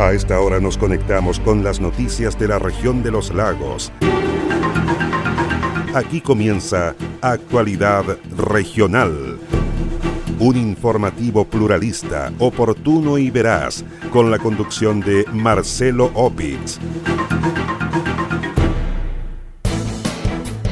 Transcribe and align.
A 0.00 0.14
esta 0.14 0.40
hora 0.40 0.60
nos 0.60 0.78
conectamos 0.78 1.38
con 1.38 1.62
las 1.62 1.78
noticias 1.78 2.38
de 2.38 2.48
la 2.48 2.58
región 2.58 3.02
de 3.02 3.10
los 3.10 3.34
lagos. 3.34 3.92
Aquí 5.94 6.22
comienza 6.22 6.94
Actualidad 7.20 8.16
Regional. 8.34 9.38
Un 10.38 10.56
informativo 10.56 11.44
pluralista, 11.44 12.32
oportuno 12.38 13.18
y 13.18 13.30
veraz, 13.30 13.84
con 14.10 14.30
la 14.30 14.38
conducción 14.38 15.00
de 15.00 15.26
Marcelo 15.34 16.10
Opitz. 16.14 16.78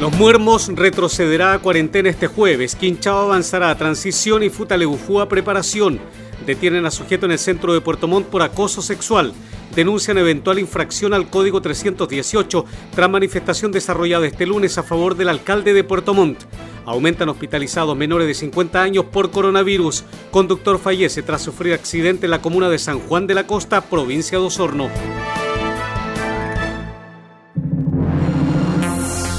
Los 0.01 0.13
Muermos 0.15 0.71
retrocederá 0.75 1.53
a 1.53 1.59
cuarentena 1.59 2.09
este 2.09 2.29
jueves. 2.29 2.75
Quinchao 2.75 3.27
avanzará 3.27 3.69
a 3.69 3.77
transición 3.77 4.43
y 4.43 4.49
Futalebufú 4.49 5.21
a 5.21 5.29
preparación. 5.29 6.01
Detienen 6.46 6.86
a 6.86 6.91
sujeto 6.91 7.27
en 7.27 7.32
el 7.32 7.39
centro 7.39 7.75
de 7.75 7.80
Puerto 7.80 8.09
Montt 8.09 8.29
por 8.29 8.43
acoso 8.43 8.82
sexual. 8.82 9.32
Denuncian 9.74 10.19
eventual 10.19 10.59
infracción 10.59 11.15
al 11.15 11.29
Código 11.30 11.60
318 11.60 12.65
tras 12.95 13.10
manifestación 13.10 13.70
desarrollada 13.70 14.27
este 14.27 14.46
lunes 14.46 14.79
a 14.79 14.82
favor 14.82 15.16
del 15.16 15.29
alcalde 15.29 15.73
de 15.73 15.84
Puerto 15.84 16.15
Montt. 16.15 16.45
Aumentan 16.84 17.29
hospitalizados 17.29 17.96
menores 17.96 18.27
de 18.27 18.34
50 18.34 18.82
años 18.82 19.05
por 19.05 19.30
coronavirus. 19.30 20.05
Conductor 20.30 20.79
fallece 20.79 21.23
tras 21.23 21.43
sufrir 21.43 21.74
accidente 21.74 22.27
en 22.27 22.30
la 22.30 22.41
comuna 22.41 22.70
de 22.70 22.79
San 22.79 22.98
Juan 22.98 23.27
de 23.27 23.34
la 23.34 23.46
Costa, 23.46 23.82
provincia 23.82 24.38
de 24.38 24.45
Osorno. 24.45 24.88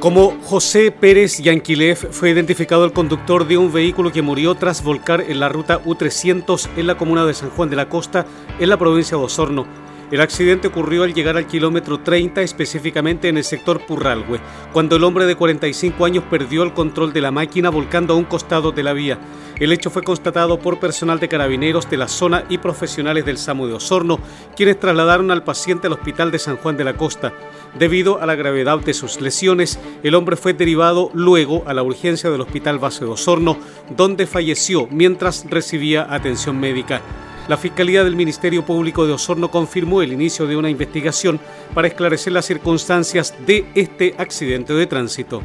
Como 0.00 0.34
José 0.44 0.92
Pérez 0.92 1.42
Yanquilev 1.42 2.10
fue 2.10 2.30
identificado 2.30 2.86
el 2.86 2.92
conductor 2.94 3.46
de 3.46 3.58
un 3.58 3.70
vehículo 3.70 4.10
que 4.10 4.22
murió 4.22 4.54
tras 4.54 4.82
volcar 4.82 5.20
en 5.28 5.40
la 5.40 5.50
ruta 5.50 5.84
U300 5.84 6.70
en 6.78 6.86
la 6.86 6.96
comuna 6.96 7.26
de 7.26 7.34
San 7.34 7.50
Juan 7.50 7.68
de 7.68 7.76
la 7.76 7.90
Costa, 7.90 8.24
en 8.58 8.70
la 8.70 8.78
provincia 8.78 9.18
de 9.18 9.24
Osorno. 9.24 9.66
El 10.10 10.20
accidente 10.20 10.66
ocurrió 10.66 11.04
al 11.04 11.14
llegar 11.14 11.36
al 11.36 11.46
kilómetro 11.46 12.00
30, 12.00 12.42
específicamente 12.42 13.28
en 13.28 13.36
el 13.36 13.44
sector 13.44 13.86
Purralhue, 13.86 14.40
cuando 14.72 14.96
el 14.96 15.04
hombre 15.04 15.24
de 15.24 15.36
45 15.36 16.04
años 16.04 16.24
perdió 16.28 16.64
el 16.64 16.72
control 16.72 17.12
de 17.12 17.20
la 17.20 17.30
máquina 17.30 17.70
volcando 17.70 18.14
a 18.14 18.16
un 18.16 18.24
costado 18.24 18.72
de 18.72 18.82
la 18.82 18.92
vía. 18.92 19.18
El 19.60 19.72
hecho 19.72 19.88
fue 19.88 20.02
constatado 20.02 20.58
por 20.58 20.80
personal 20.80 21.20
de 21.20 21.28
carabineros 21.28 21.88
de 21.88 21.96
la 21.96 22.08
zona 22.08 22.44
y 22.48 22.58
profesionales 22.58 23.24
del 23.24 23.38
SAMU 23.38 23.68
de 23.68 23.74
Osorno, 23.74 24.18
quienes 24.56 24.80
trasladaron 24.80 25.30
al 25.30 25.44
paciente 25.44 25.86
al 25.86 25.92
hospital 25.92 26.32
de 26.32 26.40
San 26.40 26.56
Juan 26.56 26.76
de 26.76 26.84
la 26.84 26.96
Costa. 26.96 27.32
Debido 27.78 28.20
a 28.20 28.26
la 28.26 28.34
gravedad 28.34 28.80
de 28.80 28.94
sus 28.94 29.20
lesiones, 29.20 29.78
el 30.02 30.16
hombre 30.16 30.36
fue 30.36 30.54
derivado 30.54 31.10
luego 31.14 31.62
a 31.66 31.74
la 31.74 31.84
urgencia 31.84 32.30
del 32.30 32.40
Hospital 32.40 32.80
Base 32.80 33.04
de 33.04 33.12
Osorno, 33.12 33.58
donde 33.96 34.26
falleció 34.26 34.88
mientras 34.90 35.44
recibía 35.48 36.12
atención 36.12 36.58
médica. 36.58 37.00
La 37.48 37.56
Fiscalía 37.56 38.04
del 38.04 38.16
Ministerio 38.16 38.64
Público 38.64 39.06
de 39.06 39.12
Osorno 39.12 39.50
confirmó 39.50 40.02
el 40.02 40.12
inicio 40.12 40.46
de 40.46 40.56
una 40.56 40.70
investigación 40.70 41.40
para 41.74 41.88
esclarecer 41.88 42.32
las 42.32 42.46
circunstancias 42.46 43.34
de 43.46 43.66
este 43.74 44.14
accidente 44.18 44.72
de 44.72 44.86
tránsito. 44.86 45.42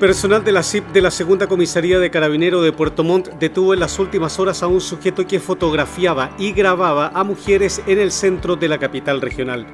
Personal 0.00 0.42
de 0.42 0.50
la 0.50 0.64
CIP 0.64 0.88
de 0.88 1.00
la 1.00 1.12
Segunda 1.12 1.46
Comisaría 1.46 2.00
de 2.00 2.10
Carabinero 2.10 2.60
de 2.60 2.72
Puerto 2.72 3.04
Montt 3.04 3.28
detuvo 3.38 3.72
en 3.72 3.78
las 3.78 4.00
últimas 4.00 4.40
horas 4.40 4.62
a 4.62 4.66
un 4.66 4.80
sujeto 4.80 5.26
que 5.28 5.38
fotografiaba 5.38 6.34
y 6.38 6.52
grababa 6.52 7.12
a 7.14 7.22
mujeres 7.22 7.80
en 7.86 8.00
el 8.00 8.10
centro 8.10 8.56
de 8.56 8.68
la 8.68 8.78
capital 8.78 9.20
regional. 9.20 9.64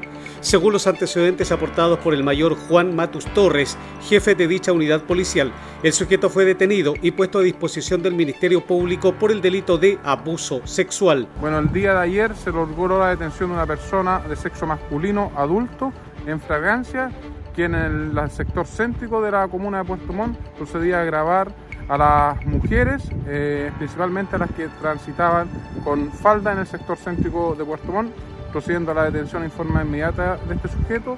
Según 0.41 0.73
los 0.73 0.87
antecedentes 0.87 1.51
aportados 1.51 1.99
por 1.99 2.15
el 2.15 2.23
mayor 2.23 2.55
Juan 2.55 2.95
Matus 2.95 3.25
Torres, 3.35 3.77
jefe 4.03 4.35
de 4.35 4.47
dicha 4.47 4.73
unidad 4.73 5.03
policial, 5.03 5.53
el 5.83 5.93
sujeto 5.93 6.31
fue 6.31 6.45
detenido 6.45 6.95
y 7.03 7.11
puesto 7.11 7.41
a 7.41 7.43
disposición 7.43 8.03
del 8.03 8.15
Ministerio 8.15 8.65
Público 8.65 9.13
por 9.13 9.33
el 9.33 9.41
delito 9.41 9.79
de 9.79 9.99
abuso 10.05 10.61
sexual. 10.65 11.29
Bueno, 11.41 11.59
el 11.59 11.73
día 11.73 11.95
de 11.95 12.01
ayer 12.01 12.37
se 12.37 12.53
logró 12.53 13.01
la 13.01 13.11
detención 13.11 13.51
de 13.51 13.57
una 13.57 13.67
persona 13.67 14.21
de 14.21 14.37
sexo 14.37 14.65
masculino 14.65 15.33
adulto 15.37 15.93
en 16.27 16.41
fragancia 16.41 17.11
quien 17.59 17.75
en 17.75 18.17
el, 18.17 18.31
sector 18.31 18.69
céntrico 18.69 19.21
de 19.21 19.33
la 19.33 19.49
comuna 19.49 19.79
de 19.79 19.85
Puerto 19.85 20.13
Montt 20.13 20.39
procedía 20.57 21.01
a 21.01 21.05
grabar 21.05 21.53
a 21.89 21.99
las 21.99 22.47
mujeres, 22.47 23.03
eh, 23.27 23.73
principalmente 23.79 24.37
a 24.37 24.39
las 24.39 24.53
que 24.53 24.69
transitaban 24.81 25.49
con 25.83 26.13
falda 26.13 26.53
en 26.53 26.59
el 26.59 26.69
sector 26.69 26.97
céntrico 26.97 27.57
de 27.59 27.65
Puerto 27.65 27.91
Montt, 27.91 28.13
procediendo 28.59 28.91
a 28.91 28.95
la 28.95 29.05
detención 29.05 29.45
en 29.45 29.53
forma 29.53 29.83
inmediata 29.85 30.37
de 30.49 30.57
este 30.57 30.67
sujeto, 30.67 31.17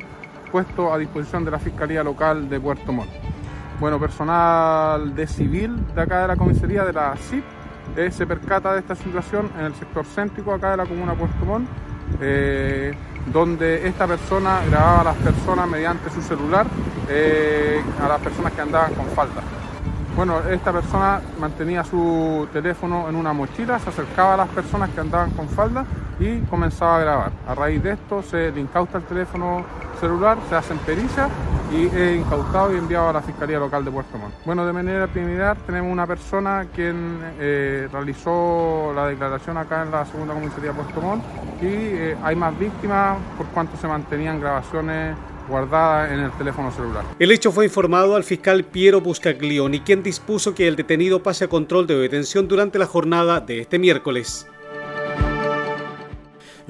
puesto 0.52 0.92
a 0.92 0.98
disposición 0.98 1.42
de 1.42 1.50
la 1.50 1.58
Fiscalía 1.58 2.04
Local 2.04 2.50
de 2.50 2.60
Puerto 2.60 2.92
Montt. 2.92 3.08
Bueno, 3.80 3.98
personal 3.98 5.14
de 5.14 5.26
civil 5.26 5.74
de 5.94 6.02
acá 6.02 6.20
de 6.20 6.28
la 6.28 6.36
comisaría 6.36 6.84
de 6.84 6.92
la 6.92 7.16
CIP 7.16 7.42
eh, 7.96 8.10
se 8.10 8.26
percata 8.26 8.74
de 8.74 8.80
esta 8.80 8.94
situación 8.94 9.50
en 9.58 9.64
el 9.64 9.74
sector 9.74 10.04
céntrico 10.04 10.52
acá 10.52 10.72
de 10.72 10.76
la 10.76 10.84
comuna 10.84 11.14
Puerto 11.14 11.46
Montt. 11.46 11.66
Eh, 12.20 12.92
donde 13.32 13.88
esta 13.88 14.06
persona 14.06 14.60
grababa 14.68 15.00
a 15.00 15.04
las 15.04 15.16
personas 15.16 15.66
mediante 15.66 16.10
su 16.10 16.20
celular, 16.20 16.66
eh, 17.08 17.80
a 18.02 18.08
las 18.08 18.20
personas 18.20 18.52
que 18.52 18.60
andaban 18.60 18.92
con 18.92 19.06
falda. 19.06 19.40
Bueno, 20.16 20.40
esta 20.50 20.72
persona 20.72 21.20
mantenía 21.38 21.84
su 21.84 22.46
teléfono 22.52 23.08
en 23.08 23.14
una 23.14 23.32
mochila, 23.32 23.78
se 23.78 23.90
acercaba 23.90 24.34
a 24.34 24.36
las 24.38 24.48
personas 24.48 24.90
que 24.90 25.00
andaban 25.00 25.30
con 25.30 25.48
falda 25.48 25.86
y 26.18 26.40
comenzaba 26.40 26.96
a 26.96 27.00
grabar. 27.00 27.32
A 27.46 27.54
raíz 27.54 27.82
de 27.82 27.92
esto 27.92 28.22
se 28.22 28.50
le 28.50 28.60
incauta 28.60 28.98
el 28.98 29.04
teléfono 29.04 29.64
celular, 30.00 30.36
se 30.48 30.56
hacen 30.56 30.78
pericias 30.78 31.30
y 31.72 31.86
es 31.86 32.18
incautado 32.18 32.74
y 32.74 32.78
enviado 32.78 33.10
a 33.10 33.12
la 33.12 33.22
Fiscalía 33.22 33.58
Local 33.58 33.84
de 33.84 33.90
Puerto 33.90 34.18
Montt. 34.18 34.34
Bueno, 34.44 34.66
de 34.66 34.72
manera 34.72 35.06
preliminar 35.06 35.56
tenemos 35.58 35.92
una 35.92 36.06
persona 36.06 36.66
quien 36.74 37.18
eh, 37.38 37.88
realizó 37.92 38.92
la 38.94 39.06
declaración 39.06 39.56
acá 39.56 39.82
en 39.82 39.92
la 39.92 40.04
segunda 40.06 40.34
comisaría 40.34 40.72
de 40.72 40.74
Puerto 40.74 41.00
Montt 41.00 41.24
y 41.62 41.66
eh, 41.66 42.16
hay 42.22 42.34
más 42.34 42.58
víctimas 42.58 43.16
por 43.36 43.46
cuanto 43.46 43.76
se 43.76 43.86
mantenían 43.86 44.40
grabaciones 44.40 45.16
guardadas 45.50 46.12
en 46.12 46.20
el 46.20 46.30
teléfono 46.32 46.72
celular. 46.72 47.04
El 47.18 47.30
hecho 47.30 47.52
fue 47.52 47.66
informado 47.66 48.16
al 48.16 48.24
fiscal 48.24 48.64
Piero 48.64 49.00
Buscaglioni, 49.00 49.80
quien 49.80 50.02
dispuso 50.02 50.54
que 50.54 50.68
el 50.68 50.76
detenido 50.76 51.22
pase 51.22 51.44
a 51.44 51.48
control 51.48 51.86
de 51.86 51.98
detención 51.98 52.48
durante 52.48 52.78
la 52.78 52.86
jornada 52.86 53.40
de 53.40 53.60
este 53.60 53.78
miércoles. 53.78 54.46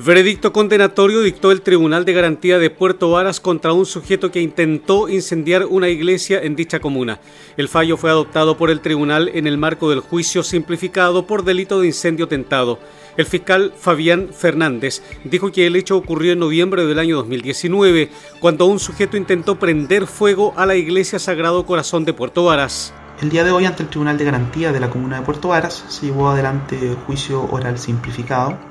Veredicto 0.02 0.50
condenatorio 0.54 1.20
dictó 1.20 1.52
el 1.52 1.60
Tribunal 1.60 2.06
de 2.06 2.14
Garantía 2.14 2.58
de 2.58 2.70
Puerto 2.70 3.10
Varas 3.10 3.38
contra 3.38 3.74
un 3.74 3.84
sujeto 3.84 4.30
que 4.30 4.40
intentó 4.40 5.10
incendiar 5.10 5.66
una 5.66 5.90
iglesia 5.90 6.40
en 6.40 6.56
dicha 6.56 6.80
comuna. 6.80 7.20
El 7.58 7.68
fallo 7.68 7.98
fue 7.98 8.08
adoptado 8.08 8.56
por 8.56 8.70
el 8.70 8.80
tribunal 8.80 9.30
en 9.34 9.46
el 9.46 9.58
marco 9.58 9.90
del 9.90 10.00
juicio 10.00 10.42
simplificado 10.42 11.26
por 11.26 11.44
delito 11.44 11.80
de 11.80 11.88
incendio 11.88 12.28
tentado. 12.28 12.78
El 13.18 13.26
fiscal 13.26 13.74
Fabián 13.78 14.30
Fernández 14.32 15.02
dijo 15.24 15.52
que 15.52 15.66
el 15.66 15.76
hecho 15.76 15.98
ocurrió 15.98 16.32
en 16.32 16.38
noviembre 16.38 16.86
del 16.86 16.98
año 16.98 17.16
2019, 17.16 18.10
cuando 18.40 18.64
un 18.64 18.78
sujeto 18.78 19.18
intentó 19.18 19.58
prender 19.58 20.06
fuego 20.06 20.54
a 20.56 20.64
la 20.64 20.76
iglesia 20.76 21.18
Sagrado 21.18 21.66
Corazón 21.66 22.06
de 22.06 22.14
Puerto 22.14 22.46
Varas. 22.46 22.94
El 23.20 23.28
día 23.28 23.44
de 23.44 23.50
hoy, 23.50 23.66
ante 23.66 23.82
el 23.82 23.90
Tribunal 23.90 24.16
de 24.16 24.24
Garantía 24.24 24.72
de 24.72 24.80
la 24.80 24.88
Comuna 24.88 25.18
de 25.18 25.26
Puerto 25.26 25.48
Varas, 25.48 25.84
se 25.88 26.06
llevó 26.06 26.30
adelante 26.30 26.96
juicio 27.06 27.46
oral 27.50 27.78
simplificado 27.78 28.69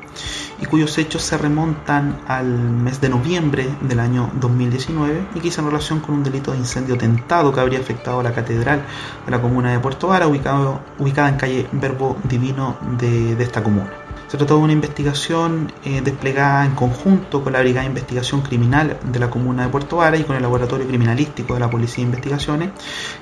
y 0.62 0.66
cuyos 0.66 0.98
hechos 0.98 1.22
se 1.22 1.38
remontan 1.38 2.20
al 2.28 2.48
mes 2.48 3.02
de 3.02 3.10
noviembre 3.10 3.70
del 3.82 4.00
año 4.00 4.30
2019 4.40 5.28
y 5.36 5.40
que 5.40 5.48
hizo 5.48 5.62
en 5.62 5.68
relación 5.68 6.00
con 6.00 6.16
un 6.16 6.24
delito 6.24 6.52
de 6.52 6.58
incendio 6.58 6.98
tentado 6.98 7.54
que 7.54 7.60
habría 7.60 7.80
afectado 7.80 8.20
a 8.20 8.24
la 8.24 8.34
catedral 8.34 8.84
de 9.26 9.32
la 9.32 9.42
comuna 9.42 9.72
de 9.72 9.80
Puerto 9.80 10.08
Vara, 10.08 10.28
ubicado, 10.28 10.82
ubicada 10.98 11.30
en 11.30 11.38
calle 11.38 11.68
Verbo 11.72 12.18
Divino 12.24 12.78
de, 12.98 13.36
de 13.36 13.44
esta 13.44 13.64
comuna. 13.64 14.09
Se 14.30 14.38
trató 14.38 14.58
de 14.58 14.62
una 14.62 14.74
investigación 14.74 15.74
eh, 15.84 16.02
desplegada 16.04 16.64
en 16.64 16.76
conjunto 16.76 17.44
con 17.44 17.54
la 17.54 17.62
Brigada 17.62 17.82
de 17.82 17.88
Investigación 17.88 18.42
Criminal 18.42 19.00
de 19.04 19.18
la 19.18 19.32
Comuna 19.32 19.64
de 19.64 19.70
Puerto 19.70 19.98
Vara 19.98 20.18
y 20.18 20.24
con 20.24 20.36
el 20.36 20.44
Laboratorio 20.44 20.88
Criminalístico 20.88 21.56
de 21.56 21.60
la 21.60 21.68
Policía 21.68 22.04
de 22.04 22.12
Investigaciones, 22.12 22.70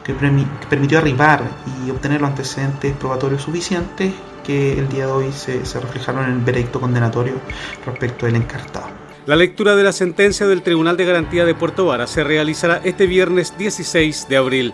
que, 0.04 0.13
permitió 0.13 0.98
arribar 0.98 1.44
y 1.86 1.92
obtener 1.92 2.19
los 2.19 2.31
antecedentes 2.31 2.94
probatorios 2.98 3.42
suficientes 3.42 4.13
que 4.44 4.77
el 4.77 4.89
día 4.89 5.06
de 5.06 5.12
hoy 5.13 5.31
se, 5.31 5.65
se 5.65 5.80
reflejaron 5.80 6.25
en 6.25 6.31
el 6.31 6.39
veredicto 6.39 6.81
condenatorio 6.81 7.36
respecto 7.86 8.25
del 8.25 8.36
encartado. 8.36 8.88
La 9.25 9.38
lectura 9.38 9.77
de 9.77 9.83
la 9.83 9.94
sentencia 9.94 10.45
del 10.45 10.62
Tribunal 10.62 10.98
de 10.98 11.06
Garantía 11.06 11.45
de 11.45 11.56
Puerto 11.56 11.86
Vara 11.86 12.07
se 12.07 12.25
realizará 12.25 12.81
este 12.83 13.07
viernes 13.07 13.57
16 13.57 14.27
de 14.27 14.36
abril. 14.36 14.74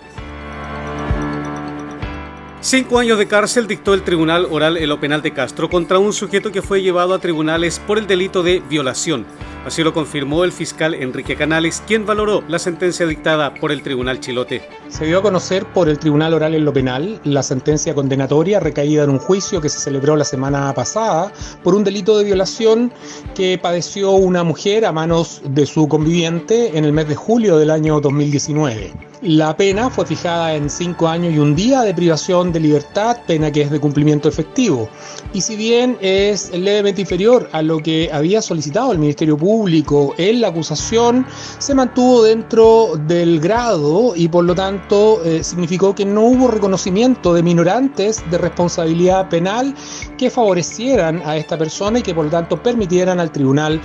Cinco 2.66 2.98
años 2.98 3.18
de 3.18 3.28
cárcel 3.28 3.68
dictó 3.68 3.94
el 3.94 4.04
Tribunal 4.04 4.48
Oral 4.50 4.78
en 4.78 4.88
lo 4.88 4.98
Penal 4.98 5.22
de 5.22 5.34
Castro 5.34 5.70
contra 5.70 6.00
un 6.00 6.14
sujeto 6.14 6.50
que 6.50 6.62
fue 6.62 6.82
llevado 6.82 7.14
a 7.14 7.20
tribunales 7.20 7.78
por 7.80 7.98
el 7.98 8.08
delito 8.08 8.42
de 8.42 8.62
violación. 8.62 9.26
Así 9.66 9.84
lo 9.84 9.94
confirmó 9.94 10.46
el 10.46 10.54
fiscal 10.54 10.94
Enrique 10.94 11.36
Canales, 11.36 11.84
quien 11.86 12.06
valoró 12.06 12.42
la 12.48 12.60
sentencia 12.60 13.06
dictada 13.06 13.54
por 13.54 13.74
el 13.74 13.84
Tribunal 13.84 14.22
Chilote. 14.22 14.62
Se 14.88 15.06
dio 15.06 15.20
a 15.20 15.22
conocer 15.22 15.66
por 15.66 15.90
el 15.90 16.00
Tribunal 16.00 16.34
Oral 16.36 16.56
en 16.56 16.64
lo 16.64 16.72
Penal 16.72 17.20
la 17.26 17.44
sentencia 17.44 17.94
condenatoria 17.94 18.62
recaída 18.62 19.04
en 19.04 19.10
un 19.10 19.20
juicio 19.20 19.60
que 19.60 19.68
se 19.68 19.80
celebró 19.80 20.16
la 20.16 20.24
semana 20.24 20.74
pasada 20.74 21.34
por 21.64 21.76
un 21.76 21.84
delito 21.84 22.18
de 22.18 22.24
violación 22.24 22.94
que 23.36 23.60
padeció 23.62 24.12
una 24.12 24.46
mujer 24.46 24.86
a 24.86 24.94
manos 24.94 25.42
de 25.44 25.66
su 25.66 25.90
conviviente 25.90 26.78
en 26.78 26.86
el 26.86 26.94
mes 26.94 27.10
de 27.10 27.16
julio 27.16 27.58
del 27.58 27.72
año 27.72 28.00
2019. 28.00 29.13
La 29.26 29.56
pena 29.56 29.90
fue 29.90 30.06
fijada 30.06 30.54
en 30.54 30.70
cinco 30.70 31.08
años 31.08 31.34
y 31.34 31.40
un 31.40 31.56
día 31.56 31.84
de 31.84 31.94
privación 31.94 32.52
de 32.52 32.60
libertad, 32.60 33.16
pena 33.26 33.54
que 33.54 33.62
es 33.62 33.72
de 33.72 33.80
cumplimiento 33.80 34.28
efectivo. 34.28 34.90
Y 35.32 35.40
si 35.40 35.56
bien 35.56 35.98
es 36.02 36.52
levemente 36.52 37.00
inferior 37.00 37.48
a 37.54 37.62
lo 37.62 37.80
que 37.80 38.10
había 38.12 38.42
solicitado 38.42 38.92
el 38.92 39.00
Ministerio 39.00 39.38
Público 39.38 40.14
en 40.18 40.42
la 40.42 40.50
acusación, 40.50 41.26
se 41.58 41.74
mantuvo 41.74 42.24
dentro 42.24 43.00
del 43.08 43.40
grado 43.40 44.12
y 44.14 44.28
por 44.28 44.44
lo 44.44 44.56
tanto 44.56 45.24
eh, 45.24 45.42
significó 45.42 45.96
que 45.96 46.04
no 46.04 46.24
hubo 46.24 46.50
reconocimiento 46.50 47.34
de 47.34 47.44
minorantes 47.44 48.30
de 48.30 48.38
responsabilidad 48.38 49.30
penal 49.30 49.74
que 50.18 50.30
favorecieran 50.30 51.22
a 51.24 51.38
esta 51.38 51.58
persona 51.58 52.00
y 52.00 52.02
que 52.02 52.14
por 52.14 52.26
lo 52.26 52.32
tanto 52.32 52.62
permitieran 52.62 53.22
al 53.22 53.32
tribunal 53.32 53.80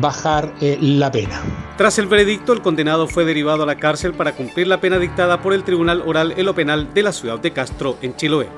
bajar 0.00 0.52
eh, 0.60 0.76
la 0.82 1.10
pena. 1.10 1.40
Tras 1.78 1.98
el 1.98 2.06
veredicto, 2.06 2.52
el 2.52 2.60
condenado 2.60 3.08
fue 3.08 3.24
derivado 3.24 3.62
a 3.62 3.66
la 3.66 3.76
cárcel 3.76 4.12
para 4.12 4.32
cumplir 4.32 4.66
la 4.66 4.81
pena 4.82 4.98
dictada 4.98 5.40
por 5.40 5.54
el 5.54 5.62
Tribunal 5.62 6.02
Oral 6.04 6.34
en 6.36 6.44
lo 6.44 6.56
Penal 6.56 6.92
de 6.92 7.04
la 7.04 7.12
ciudad 7.12 7.38
de 7.38 7.52
Castro, 7.52 7.96
en 8.02 8.16
Chiloé. 8.16 8.48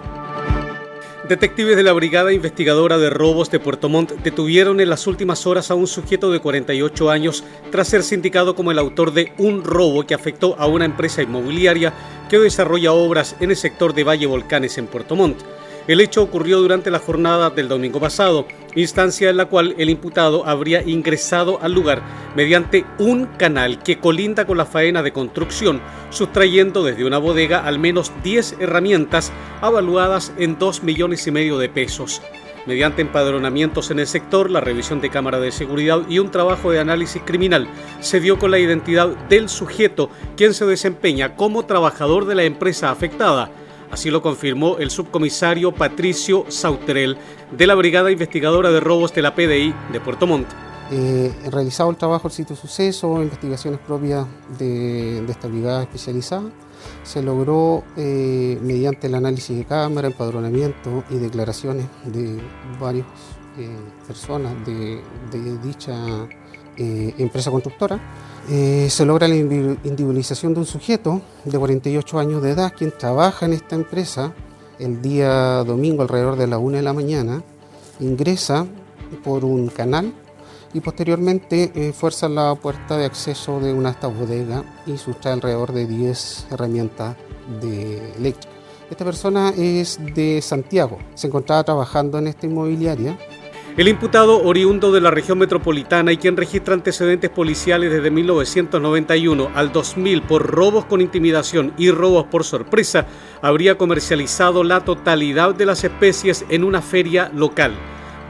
Detectives 1.29 1.77
de 1.77 1.83
la 1.83 1.93
Brigada 1.93 2.33
Investigadora 2.33 2.97
de 2.97 3.11
Robos 3.11 3.51
de 3.51 3.61
Puerto 3.61 3.91
Montt 3.91 4.13
detuvieron 4.23 4.81
en 4.81 4.89
las 4.89 5.07
últimas 5.07 5.47
horas 5.47 5.71
a 5.71 5.75
un 5.75 5.87
sujeto 5.87 6.33
de 6.33 6.41
48 6.41 7.11
años 7.11 7.45
tras 7.71 7.89
ser 7.89 8.03
sindicado 8.03 8.55
como 8.55 8.71
el 8.71 8.79
autor 8.79 9.13
de 9.13 9.35
un 9.37 9.65
robo 9.65 10.07
que 10.07 10.15
afectó 10.15 10.57
a 10.59 10.67
una 10.67 10.87
empresa 10.87 11.23
inmobiliaria 11.23 11.93
que 12.31 12.39
desarrolla 12.39 12.93
obras 12.93 13.37
en 13.41 13.51
el 13.51 13.57
sector 13.57 13.93
de 13.93 14.05
Valle 14.05 14.27
Volcanes 14.27 14.79
en 14.79 14.87
Puerto 14.87 15.17
Montt. 15.17 15.43
El 15.87 16.01
hecho 16.01 16.23
ocurrió 16.23 16.61
durante 16.61 16.91
la 16.91 16.99
jornada 16.99 17.51
del 17.51 17.69
domingo 17.69 18.01
pasado, 18.01 18.47
instancia 18.75 19.29
en 19.29 19.37
la 19.37 19.45
cual 19.45 19.75
el 19.77 19.91
imputado 19.91 20.47
habría 20.47 20.83
ingresado 20.83 21.59
al 21.61 21.73
lugar 21.73 22.01
mediante 22.35 22.87
un 22.99 23.27
canal 23.27 23.83
que 23.83 23.99
colinda 23.99 24.47
con 24.47 24.57
la 24.57 24.65
faena 24.65 25.03
de 25.03 25.13
construcción, 25.13 25.83
sustrayendo 26.09 26.85
desde 26.85 27.05
una 27.05 27.19
bodega 27.19 27.67
al 27.67 27.79
menos 27.79 28.13
10 28.23 28.57
herramientas 28.61 29.31
avaluadas 29.61 30.33
en 30.39 30.59
2 30.59 30.85
millones 30.85 31.27
y 31.27 31.31
medio 31.31 31.59
de 31.59 31.69
pesos. 31.69 32.23
Mediante 32.65 33.03
empadronamientos 33.03 33.91
en 33.91 33.99
el 33.99 34.07
sector, 34.07 34.51
la 34.51 34.63
revisión 34.63 35.03
de 35.03 35.11
cámara 35.11 35.39
de 35.39 35.53
seguridad 35.53 36.01
y 36.09 36.19
un 36.19 36.31
trabajo 36.31 36.71
de 36.71 36.81
análisis 36.81 37.21
criminal, 37.27 37.69
se 38.01 38.21
dio 38.21 38.39
con 38.39 38.51
la 38.51 38.59
identidad 38.59 39.09
del 39.29 39.51
sujeto, 39.51 40.09
quien 40.35 40.55
se 40.55 40.65
desempeña 40.65 41.37
como 41.37 41.67
trabajador 41.67 42.25
de 42.25 42.37
la 42.37 42.45
empresa 42.45 42.91
afectada 42.91 43.51
Así 43.95 44.11
lo 44.11 44.23
confirmó 44.23 44.79
el 44.79 44.91
subcomisario 44.91 45.71
Patricio 45.71 46.47
Sauterel 46.49 47.17
de 47.57 47.65
la 47.69 47.77
Brigada 47.77 48.11
Investigadora 48.11 48.73
de 48.73 48.81
Robos 48.81 49.15
de 49.15 49.23
la 49.23 49.37
PDI 49.37 49.73
de 49.93 50.01
Puerto 50.01 50.27
Montt. 50.27 50.49
Eh, 50.91 51.33
realizado 51.49 51.91
el 51.91 51.97
trabajo 51.97 52.27
del 52.27 52.33
sitio 52.33 52.57
suceso, 52.57 53.23
investigaciones 53.23 53.79
propias 53.79 54.27
de, 54.59 55.25
esta 55.29 55.47
brigada 55.47 55.83
especializada, 55.83 56.51
se 57.05 57.23
logró 57.23 57.85
eh, 57.97 58.59
mediante 58.61 59.07
el 59.07 59.15
análisis 59.15 59.57
de 59.57 59.65
cámara, 59.65 60.09
empadronamiento 60.09 61.05
y 61.09 61.19
declaraciones 61.19 61.87
de 62.05 62.41
varias 62.81 63.07
eh, 63.57 63.79
personas 64.09 64.55
de, 64.67 65.01
dicha 65.63 65.95
empresa 66.77 67.53
constructora, 67.53 68.01
eh, 68.51 68.89
se 68.91 69.07
logra 69.07 69.27
la 69.27 69.37
individualización 69.37 70.55
de 70.55 70.61
un 70.61 70.67
sujeto 70.67 71.23
de 71.45 71.59
48 71.59 72.19
años 72.19 72.43
de 72.43 72.51
edad 72.51 72.73
quien 72.77 72.93
trabaja 72.97 73.47
en 73.47 73.55
esta 73.55 73.75
empresa 73.75 74.35
el 74.79 75.01
día 75.01 75.65
domingo 75.65 76.03
alrededor 76.03 76.37
de 76.37 76.47
la 76.47 76.59
1 76.59 76.77
de 76.77 76.83
la 76.83 76.93
mañana, 76.93 77.43
ingresa 78.01 78.67
por 79.23 79.45
un 79.45 79.69
canal 79.69 80.13
y 80.73 80.81
posteriormente 80.81 81.73
eh, 81.75 81.93
fuerza 81.93 82.29
la 82.29 82.55
puerta 82.57 82.99
de 82.99 83.05
acceso 83.05 83.61
de 83.61 83.73
una 83.73 83.91
de 83.91 83.95
estas 83.95 84.19
bodegas 84.19 84.65
y 84.87 84.99
sustrae 84.99 85.35
alrededor 85.35 85.73
de 85.73 85.87
10 85.87 86.47
herramientas 86.51 87.17
de 87.63 88.13
eléctrica. 88.17 88.53
Esta 88.91 89.05
persona 89.05 89.55
es 89.57 89.99
de 90.15 90.43
Santiago, 90.43 90.99
se 91.15 91.29
encontraba 91.29 91.65
trabajando 91.65 92.19
en 92.19 92.27
esta 92.27 92.47
inmobiliaria 92.47 93.17
el 93.77 93.89
imputado 93.89 94.41
oriundo 94.45 94.93
de 94.93 95.01
la 95.01 95.11
región 95.11 95.39
metropolitana 95.39 96.13
y 96.13 96.17
quien 96.17 96.37
registra 96.37 96.75
antecedentes 96.75 97.29
policiales 97.31 97.91
desde 97.91 98.11
1991 98.11 99.51
al 99.55 99.73
2000 99.73 100.23
por 100.23 100.47
robos 100.47 100.85
con 100.85 101.01
intimidación 101.01 101.73
y 101.77 101.91
robos 101.91 102.27
por 102.27 102.45
sorpresa, 102.45 103.07
habría 103.43 103.77
comercializado 103.77 104.63
la 104.63 104.85
totalidad 104.85 105.55
de 105.55 105.67
las 105.67 105.83
especies 105.83 106.45
en 106.51 106.63
una 106.63 106.83
feria 106.83 107.31
local. 107.35 107.75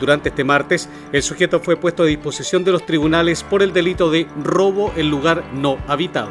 Durante 0.01 0.31
este 0.31 0.45
martes, 0.45 0.89
el 1.13 1.23
sujeto 1.23 1.61
fue 1.61 1.77
puesto 1.77 2.03
a 2.03 2.07
disposición 2.07 2.65
de 2.65 2.73
los 2.73 2.87
tribunales 2.87 3.43
por 3.43 3.63
el 3.63 3.73
delito 3.73 4.11
de 4.11 4.27
robo 4.43 4.93
en 4.97 5.11
lugar 5.11 5.45
no 5.53 5.77
habitado. 5.87 6.31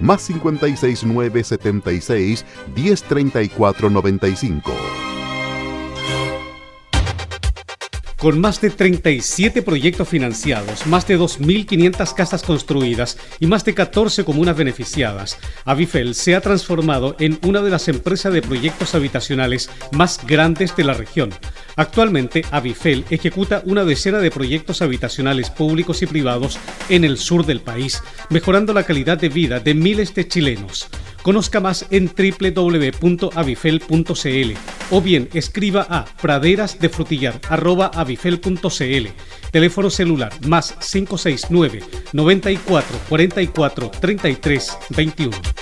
más 0.00 0.26
569 0.26 1.44
76 1.44 2.44
1034 2.74 3.90
95. 3.90 4.72
Con 8.22 8.38
más 8.40 8.60
de 8.60 8.70
37 8.70 9.62
proyectos 9.62 10.08
financiados, 10.08 10.86
más 10.86 11.08
de 11.08 11.18
2.500 11.18 12.14
casas 12.14 12.44
construidas 12.44 13.18
y 13.40 13.48
más 13.48 13.64
de 13.64 13.74
14 13.74 14.24
comunas 14.24 14.56
beneficiadas, 14.56 15.38
Avifel 15.64 16.14
se 16.14 16.36
ha 16.36 16.40
transformado 16.40 17.16
en 17.18 17.40
una 17.44 17.62
de 17.62 17.70
las 17.70 17.88
empresas 17.88 18.32
de 18.32 18.40
proyectos 18.40 18.94
habitacionales 18.94 19.70
más 19.90 20.24
grandes 20.24 20.76
de 20.76 20.84
la 20.84 20.94
región. 20.94 21.30
Actualmente, 21.76 22.44
Avifel 22.50 23.04
ejecuta 23.10 23.62
una 23.64 23.84
decena 23.84 24.18
de 24.18 24.30
proyectos 24.30 24.80
habitacionales 24.82 25.48
públicos 25.50 26.02
y 26.02 26.06
privados 26.06 26.58
en 26.88 27.04
el 27.04 27.18
sur 27.18 27.46
del 27.46 27.60
país, 27.60 28.02
mejorando 28.30 28.72
la 28.72 28.82
calidad 28.84 29.18
de 29.18 29.28
vida 29.28 29.60
de 29.60 29.74
miles 29.74 30.14
de 30.14 30.26
chilenos. 30.28 30.88
Conozca 31.22 31.60
más 31.60 31.86
en 31.90 32.08
www.avifel.cl 32.08 34.52
o 34.90 35.00
bien 35.00 35.28
escriba 35.32 35.86
a 35.88 36.04
praderasdefrutillar.avifel.cl. 36.20 39.06
Teléfono 39.50 39.88
celular 39.90 40.32
más 40.46 40.72
569 40.72 41.82
94 42.12 42.98
44 43.08 43.90
33 44.00 44.78
21. 44.90 45.61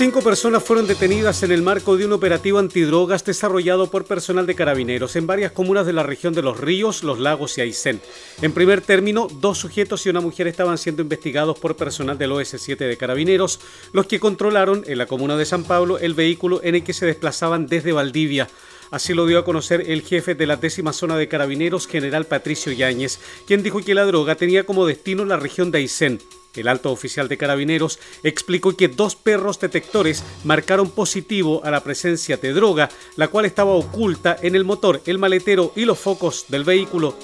Cinco 0.00 0.22
personas 0.22 0.64
fueron 0.64 0.86
detenidas 0.86 1.42
en 1.42 1.52
el 1.52 1.60
marco 1.60 1.94
de 1.94 2.06
un 2.06 2.14
operativo 2.14 2.58
antidrogas 2.58 3.22
desarrollado 3.22 3.90
por 3.90 4.06
personal 4.06 4.46
de 4.46 4.54
carabineros 4.54 5.14
en 5.14 5.26
varias 5.26 5.52
comunas 5.52 5.84
de 5.84 5.92
la 5.92 6.02
región 6.02 6.32
de 6.32 6.40
Los 6.40 6.58
Ríos, 6.58 7.02
Los 7.02 7.18
Lagos 7.18 7.58
y 7.58 7.60
Aysén. 7.60 8.00
En 8.40 8.52
primer 8.52 8.80
término, 8.80 9.28
dos 9.30 9.58
sujetos 9.58 10.06
y 10.06 10.08
una 10.08 10.22
mujer 10.22 10.46
estaban 10.46 10.78
siendo 10.78 11.02
investigados 11.02 11.58
por 11.58 11.76
personal 11.76 12.16
del 12.16 12.30
OS7 12.30 12.78
de 12.78 12.96
carabineros, 12.96 13.60
los 13.92 14.06
que 14.06 14.18
controlaron 14.18 14.84
en 14.86 14.96
la 14.96 15.04
comuna 15.04 15.36
de 15.36 15.44
San 15.44 15.64
Pablo 15.64 15.98
el 15.98 16.14
vehículo 16.14 16.62
en 16.64 16.76
el 16.76 16.82
que 16.82 16.94
se 16.94 17.04
desplazaban 17.04 17.66
desde 17.66 17.92
Valdivia. 17.92 18.48
Así 18.90 19.12
lo 19.12 19.26
dio 19.26 19.38
a 19.38 19.44
conocer 19.44 19.84
el 19.86 20.00
jefe 20.00 20.34
de 20.34 20.46
la 20.46 20.56
décima 20.56 20.94
zona 20.94 21.18
de 21.18 21.28
carabineros, 21.28 21.86
general 21.86 22.24
Patricio 22.24 22.72
Yáñez, 22.72 23.18
quien 23.46 23.62
dijo 23.62 23.82
que 23.82 23.94
la 23.94 24.06
droga 24.06 24.34
tenía 24.34 24.64
como 24.64 24.86
destino 24.86 25.26
la 25.26 25.36
región 25.36 25.70
de 25.70 25.76
Aysén. 25.76 26.20
El 26.56 26.66
alto 26.66 26.90
oficial 26.90 27.28
de 27.28 27.36
carabineros 27.36 28.00
explicó 28.24 28.76
que 28.76 28.88
dos 28.88 29.14
perros 29.14 29.60
detectores 29.60 30.24
marcaron 30.44 30.90
positivo 30.90 31.60
a 31.64 31.70
la 31.70 31.82
presencia 31.84 32.36
de 32.36 32.52
droga, 32.52 32.88
la 33.16 33.28
cual 33.28 33.44
estaba 33.44 33.70
oculta 33.70 34.36
en 34.42 34.56
el 34.56 34.64
motor, 34.64 35.00
el 35.06 35.18
maletero 35.18 35.72
y 35.76 35.84
los 35.84 35.98
focos 35.98 36.46
del 36.48 36.64
vehículo. 36.64 37.14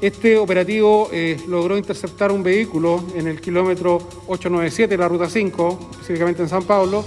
Este 0.00 0.36
operativo 0.38 1.08
eh, 1.12 1.36
logró 1.48 1.76
interceptar 1.76 2.30
un 2.30 2.44
vehículo 2.44 3.02
en 3.14 3.26
el 3.26 3.40
kilómetro 3.40 3.96
897 4.28 4.90
de 4.90 4.98
la 4.98 5.08
ruta 5.08 5.28
5, 5.28 5.90
específicamente 5.92 6.42
en 6.42 6.48
San 6.48 6.62
Pablo, 6.62 7.04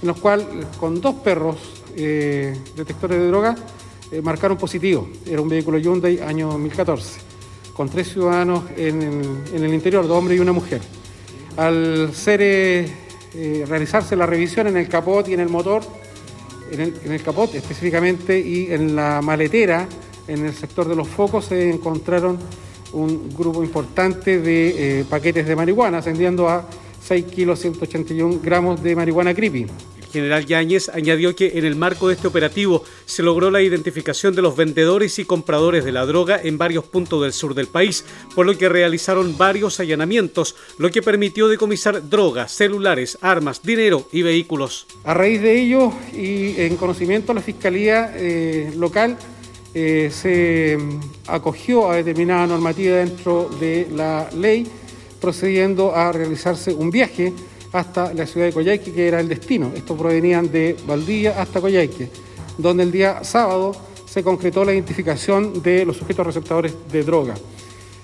en 0.00 0.08
los 0.08 0.18
cuales 0.18 0.46
con 0.78 1.00
dos 1.00 1.16
perros 1.16 1.56
eh, 1.94 2.56
detectores 2.74 3.18
de 3.18 3.26
droga 3.26 3.54
eh, 4.12 4.22
marcaron 4.22 4.56
positivo. 4.56 5.10
Era 5.26 5.42
un 5.42 5.48
vehículo 5.48 5.76
Hyundai 5.76 6.20
año 6.20 6.46
2014, 6.52 7.20
con 7.74 7.90
tres 7.90 8.12
ciudadanos 8.12 8.64
en, 8.76 9.02
en 9.52 9.64
el 9.64 9.74
interior, 9.74 10.06
dos 10.06 10.16
hombres 10.16 10.38
y 10.38 10.40
una 10.40 10.52
mujer 10.52 10.80
al 11.58 12.12
eh, 12.26 12.88
eh, 13.34 13.64
realizarse 13.68 14.14
la 14.14 14.26
revisión 14.26 14.68
en 14.68 14.76
el 14.76 14.88
capot 14.88 15.28
y 15.28 15.34
en 15.34 15.40
el 15.40 15.48
motor, 15.48 15.82
en 16.70 17.12
el, 17.12 17.22
capot 17.22 17.52
específicamente 17.54 18.38
y 18.38 18.72
en 18.72 18.94
la 18.94 19.20
maletera, 19.22 19.88
en 20.28 20.46
el 20.46 20.54
sector 20.54 20.88
de 20.88 20.94
los 20.94 21.08
focos, 21.08 21.46
se 21.46 21.68
encontraron 21.68 22.38
un 22.92 23.34
grupo 23.36 23.64
importante 23.64 24.38
de 24.40 25.00
eh, 25.00 25.04
paquetes 25.04 25.46
de 25.46 25.56
marihuana, 25.56 25.98
ascendiendo 25.98 26.48
a 26.48 26.64
6 27.02 27.24
kilos 27.26 27.58
181 27.58 28.40
gramos 28.42 28.82
de 28.82 28.94
marihuana 28.94 29.34
creepy 29.34 29.66
general 30.08 30.46
Yáñez 30.46 30.88
añadió 30.88 31.36
que 31.36 31.58
en 31.58 31.64
el 31.64 31.76
marco 31.76 32.08
de 32.08 32.14
este 32.14 32.28
operativo 32.28 32.84
se 33.06 33.22
logró 33.22 33.50
la 33.50 33.62
identificación 33.62 34.34
de 34.34 34.42
los 34.42 34.56
vendedores 34.56 35.18
y 35.18 35.24
compradores 35.24 35.84
de 35.84 35.92
la 35.92 36.06
droga 36.06 36.40
en 36.42 36.58
varios 36.58 36.84
puntos 36.84 37.22
del 37.22 37.32
sur 37.32 37.54
del 37.54 37.66
país, 37.66 38.04
por 38.34 38.46
lo 38.46 38.56
que 38.56 38.68
realizaron 38.68 39.36
varios 39.36 39.80
allanamientos, 39.80 40.56
lo 40.78 40.90
que 40.90 41.02
permitió 41.02 41.48
decomisar 41.48 42.08
drogas, 42.08 42.52
celulares, 42.52 43.18
armas, 43.20 43.62
dinero 43.62 44.08
y 44.12 44.22
vehículos. 44.22 44.86
A 45.04 45.14
raíz 45.14 45.40
de 45.42 45.60
ello 45.60 45.92
y 46.12 46.60
en 46.60 46.76
conocimiento 46.76 47.34
la 47.34 47.42
Fiscalía 47.42 48.12
eh, 48.16 48.72
local 48.76 49.16
eh, 49.74 50.10
se 50.10 50.76
mm, 50.76 51.00
acogió 51.28 51.90
a 51.90 51.96
determinada 51.96 52.46
normativa 52.46 52.96
dentro 52.96 53.48
de 53.60 53.86
la 53.92 54.28
ley, 54.34 54.66
procediendo 55.20 55.94
a 55.94 56.10
realizarse 56.10 56.72
un 56.72 56.90
viaje 56.90 57.32
hasta 57.72 58.12
la 58.14 58.26
ciudad 58.26 58.46
de 58.46 58.52
Coyhaique, 58.52 58.92
que 58.92 59.08
era 59.08 59.20
el 59.20 59.28
destino. 59.28 59.72
Estos 59.74 59.98
provenían 59.98 60.50
de 60.50 60.76
Valdivia 60.86 61.40
hasta 61.40 61.60
Coyhaique, 61.60 62.08
donde 62.56 62.82
el 62.82 62.92
día 62.92 63.22
sábado 63.24 63.74
se 64.06 64.22
concretó 64.22 64.64
la 64.64 64.72
identificación 64.72 65.62
de 65.62 65.84
los 65.84 65.96
sujetos 65.96 66.26
receptadores 66.26 66.74
de 66.90 67.02
droga, 67.02 67.34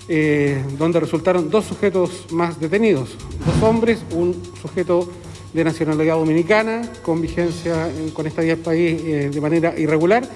eh, 0.07 0.63
donde 0.77 0.99
resultaron 0.99 1.49
dos 1.49 1.65
sujetos 1.65 2.27
más 2.31 2.59
detenidos, 2.59 3.15
dos 3.45 3.63
hombres, 3.63 3.99
un 4.11 4.39
sujeto 4.61 5.09
de 5.53 5.63
nacionalidad 5.63 6.15
dominicana 6.15 6.81
con 7.01 7.21
vigencia 7.21 7.89
con 8.13 8.27
esta 8.27 8.41
del 8.41 8.57
país 8.57 9.01
eh, 9.03 9.29
de 9.33 9.41
manera 9.41 9.73
irregular 9.77 10.27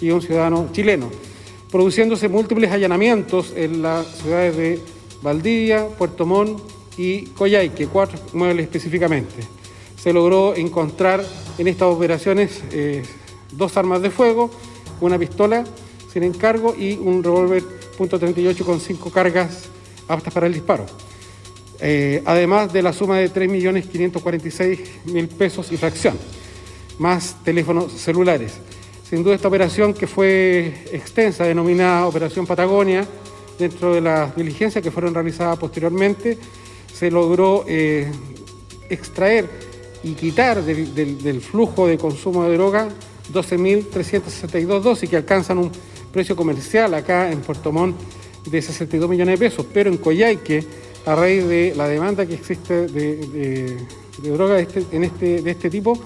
y 0.00 0.10
un 0.10 0.20
ciudadano 0.20 0.68
chileno, 0.72 1.08
produciéndose 1.70 2.28
múltiples 2.28 2.70
allanamientos 2.70 3.52
en 3.56 3.82
las 3.82 4.06
ciudades 4.18 4.56
de 4.56 4.80
Valdivia, 5.22 5.86
Puerto 5.96 6.26
Montt, 6.26 6.60
y 6.96 7.26
Coyhaique, 7.26 7.86
cuatro 7.86 8.18
muebles 8.32 8.64
específicamente. 8.66 9.34
Se 10.00 10.12
logró 10.12 10.54
encontrar 10.54 11.24
en 11.58 11.68
estas 11.68 11.88
operaciones 11.88 12.62
eh, 12.72 13.02
dos 13.52 13.76
armas 13.76 14.02
de 14.02 14.10
fuego, 14.10 14.50
una 15.00 15.18
pistola 15.18 15.64
sin 16.12 16.22
encargo 16.22 16.74
y 16.78 16.94
un 16.94 17.22
revólver 17.22 17.62
.38 17.98 18.64
con 18.64 18.80
cinco 18.80 19.10
cargas 19.10 19.68
aptas 20.08 20.32
para 20.32 20.46
el 20.46 20.54
disparo. 20.54 20.86
Eh, 21.80 22.22
además 22.24 22.72
de 22.72 22.82
la 22.82 22.92
suma 22.92 23.18
de 23.18 23.32
3.546.000 23.32 25.28
pesos 25.28 25.72
y 25.72 25.76
fracción, 25.76 26.16
más 26.98 27.36
teléfonos 27.44 27.92
celulares. 27.92 28.54
Sin 29.08 29.22
duda 29.22 29.34
esta 29.34 29.48
operación 29.48 29.92
que 29.92 30.06
fue 30.06 30.86
extensa, 30.92 31.44
denominada 31.44 32.06
Operación 32.06 32.46
Patagonia, 32.46 33.06
dentro 33.58 33.94
de 33.94 34.00
las 34.00 34.34
diligencias 34.34 34.82
que 34.82 34.90
fueron 34.90 35.14
realizadas 35.14 35.58
posteriormente, 35.58 36.38
se 36.94 37.10
logró 37.10 37.64
eh, 37.66 38.10
extraer 38.88 39.48
y 40.02 40.12
quitar 40.12 40.62
del, 40.62 41.40
flujo 41.40 41.86
de 41.86 41.98
consumo 41.98 42.44
de 42.44 42.54
droga 42.54 42.88
12.362 43.32 44.80
dosis 44.80 45.08
que 45.08 45.16
alcanzan 45.16 45.58
un 45.58 45.72
precio 46.12 46.36
comercial 46.36 46.94
acá 46.94 47.32
en 47.32 47.40
Puerto 47.40 47.72
Montt 47.72 47.96
de 48.46 48.60
62 48.60 49.08
millones 49.08 49.40
de 49.40 49.48
pesos, 49.48 49.66
pero 49.72 49.90
en 49.90 49.96
Coyhaique, 49.96 50.64
a 51.06 51.14
raíz 51.14 51.46
de 51.48 51.74
la 51.74 51.88
demanda 51.88 52.26
que 52.26 52.34
existe 52.34 52.86
de, 52.86 53.78
droga 54.22 54.56
de 54.56 54.62
este, 54.62 54.84
en 54.92 55.04
este, 55.04 55.42
de 55.42 55.50
este 55.50 55.70
tipo, 55.70 55.98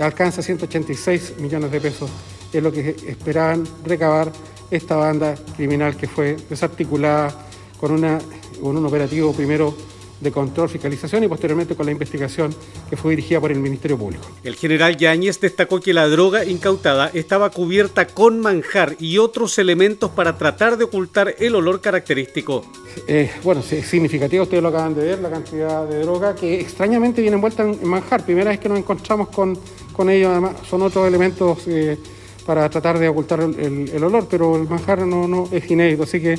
alcanza 0.00 0.42
186 0.42 1.34
millones 1.38 1.70
de 1.70 1.80
pesos. 1.80 2.10
Es 2.52 2.62
lo 2.62 2.72
que 2.72 2.96
esperaban 3.06 3.64
recabar 3.84 4.32
esta 4.70 4.96
banda 4.96 5.34
criminal 5.56 5.96
que 5.96 6.08
fue 6.08 6.36
desarticulada 6.48 7.46
con, 7.78 7.92
una, 7.92 8.18
con 8.60 8.76
un 8.76 8.86
operativo 8.86 9.32
primero 9.32 9.74
de 10.20 10.32
control, 10.32 10.68
fiscalización 10.68 11.24
y 11.24 11.28
posteriormente 11.28 11.74
con 11.74 11.86
la 11.86 11.92
investigación 11.92 12.54
que 12.88 12.96
fue 12.96 13.12
dirigida 13.12 13.40
por 13.40 13.52
el 13.52 13.58
Ministerio 13.58 13.98
Público. 13.98 14.24
El 14.42 14.54
general 14.54 14.96
Yáñez 14.96 15.40
destacó 15.40 15.80
que 15.80 15.92
la 15.92 16.08
droga 16.08 16.44
incautada 16.44 17.10
estaba 17.12 17.50
cubierta 17.50 18.06
con 18.06 18.40
manjar 18.40 18.96
y 18.98 19.18
otros 19.18 19.58
elementos 19.58 20.10
para 20.10 20.36
tratar 20.36 20.76
de 20.76 20.84
ocultar 20.84 21.34
el 21.38 21.54
olor 21.54 21.80
característico. 21.80 22.64
Eh, 23.06 23.30
bueno, 23.42 23.62
es 23.68 23.86
significativo, 23.86 24.44
ustedes 24.44 24.62
lo 24.62 24.68
acaban 24.68 24.94
de 24.94 25.04
ver, 25.04 25.18
la 25.18 25.30
cantidad 25.30 25.86
de 25.86 26.00
droga 26.00 26.34
que 26.34 26.60
extrañamente 26.60 27.20
viene 27.20 27.36
envuelta 27.36 27.62
en 27.64 27.86
manjar. 27.86 28.24
Primera 28.24 28.50
vez 28.50 28.60
que 28.60 28.68
nos 28.68 28.78
encontramos 28.78 29.28
con, 29.28 29.58
con 29.92 30.10
ello, 30.10 30.30
además 30.30 30.56
son 30.68 30.82
otros 30.82 31.06
elementos 31.06 31.58
eh, 31.66 31.98
para 32.46 32.68
tratar 32.68 32.98
de 32.98 33.08
ocultar 33.08 33.40
el, 33.40 34.04
olor, 34.04 34.26
pero 34.30 34.56
el 34.56 34.68
manjar 34.68 35.00
no, 35.00 35.26
no 35.26 35.48
es 35.50 35.70
inédito, 35.70 36.04
así 36.04 36.20
que 36.20 36.38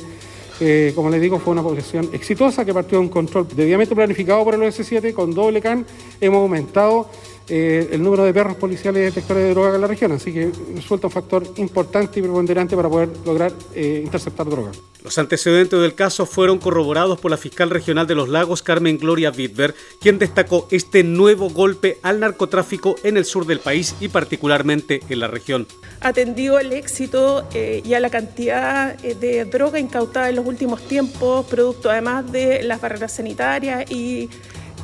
como 0.94 1.10
les 1.10 1.20
digo, 1.20 1.38
fue 1.38 1.52
una 1.52 1.60
operación 1.60 2.08
exitosa 2.12 2.64
que 2.64 2.72
partió 2.72 2.98
de 2.98 3.04
un 3.04 3.10
control 3.10 3.46
debidamente 3.54 3.94
planificado 3.94 4.42
por 4.44 4.54
el 4.54 4.60
OS7 4.62 5.12
con 5.12 5.34
doble 5.34 5.60
CAN. 5.60 5.84
Hemos 6.20 6.38
aumentado 6.38 7.10
eh, 7.48 7.88
el 7.92 8.02
número 8.02 8.24
de 8.24 8.34
perros 8.34 8.56
policiales 8.56 9.02
detectores 9.14 9.44
de 9.44 9.50
droga 9.50 9.74
en 9.74 9.80
la 9.80 9.86
región, 9.86 10.12
así 10.12 10.32
que 10.32 10.50
resulta 10.74 11.06
un 11.06 11.12
factor 11.12 11.44
importante 11.56 12.18
y 12.18 12.22
preponderante 12.22 12.74
para 12.74 12.88
poder 12.88 13.08
lograr 13.24 13.52
eh, 13.74 14.02
interceptar 14.04 14.48
droga. 14.48 14.72
Los 15.04 15.16
antecedentes 15.18 15.80
del 15.80 15.94
caso 15.94 16.26
fueron 16.26 16.58
corroborados 16.58 17.20
por 17.20 17.30
la 17.30 17.36
fiscal 17.36 17.70
regional 17.70 18.08
de 18.08 18.16
los 18.16 18.28
lagos, 18.28 18.62
Carmen 18.62 18.98
Gloria 18.98 19.30
Wittberg, 19.30 19.76
quien 20.00 20.18
destacó 20.18 20.66
este 20.72 21.04
nuevo 21.04 21.48
golpe 21.48 21.98
al 22.02 22.18
narcotráfico 22.18 22.96
en 23.04 23.16
el 23.16 23.24
sur 23.24 23.46
del 23.46 23.60
país 23.60 23.94
y 24.00 24.08
particularmente 24.08 25.00
en 25.08 25.20
la 25.20 25.28
región. 25.28 25.68
Atendió 26.00 26.58
el 26.58 26.72
éxito 26.72 27.46
eh, 27.54 27.80
y 27.84 27.94
a 27.94 28.00
la 28.00 28.10
cantidad 28.10 28.96
de 28.96 29.44
droga 29.44 29.78
incautada 29.78 30.28
en 30.28 30.36
los 30.36 30.46
últimos 30.46 30.82
tiempos, 30.82 31.46
producto 31.46 31.88
además 31.88 32.32
de 32.32 32.64
las 32.64 32.80
barreras 32.80 33.12
sanitarias 33.12 33.88
y 33.88 34.28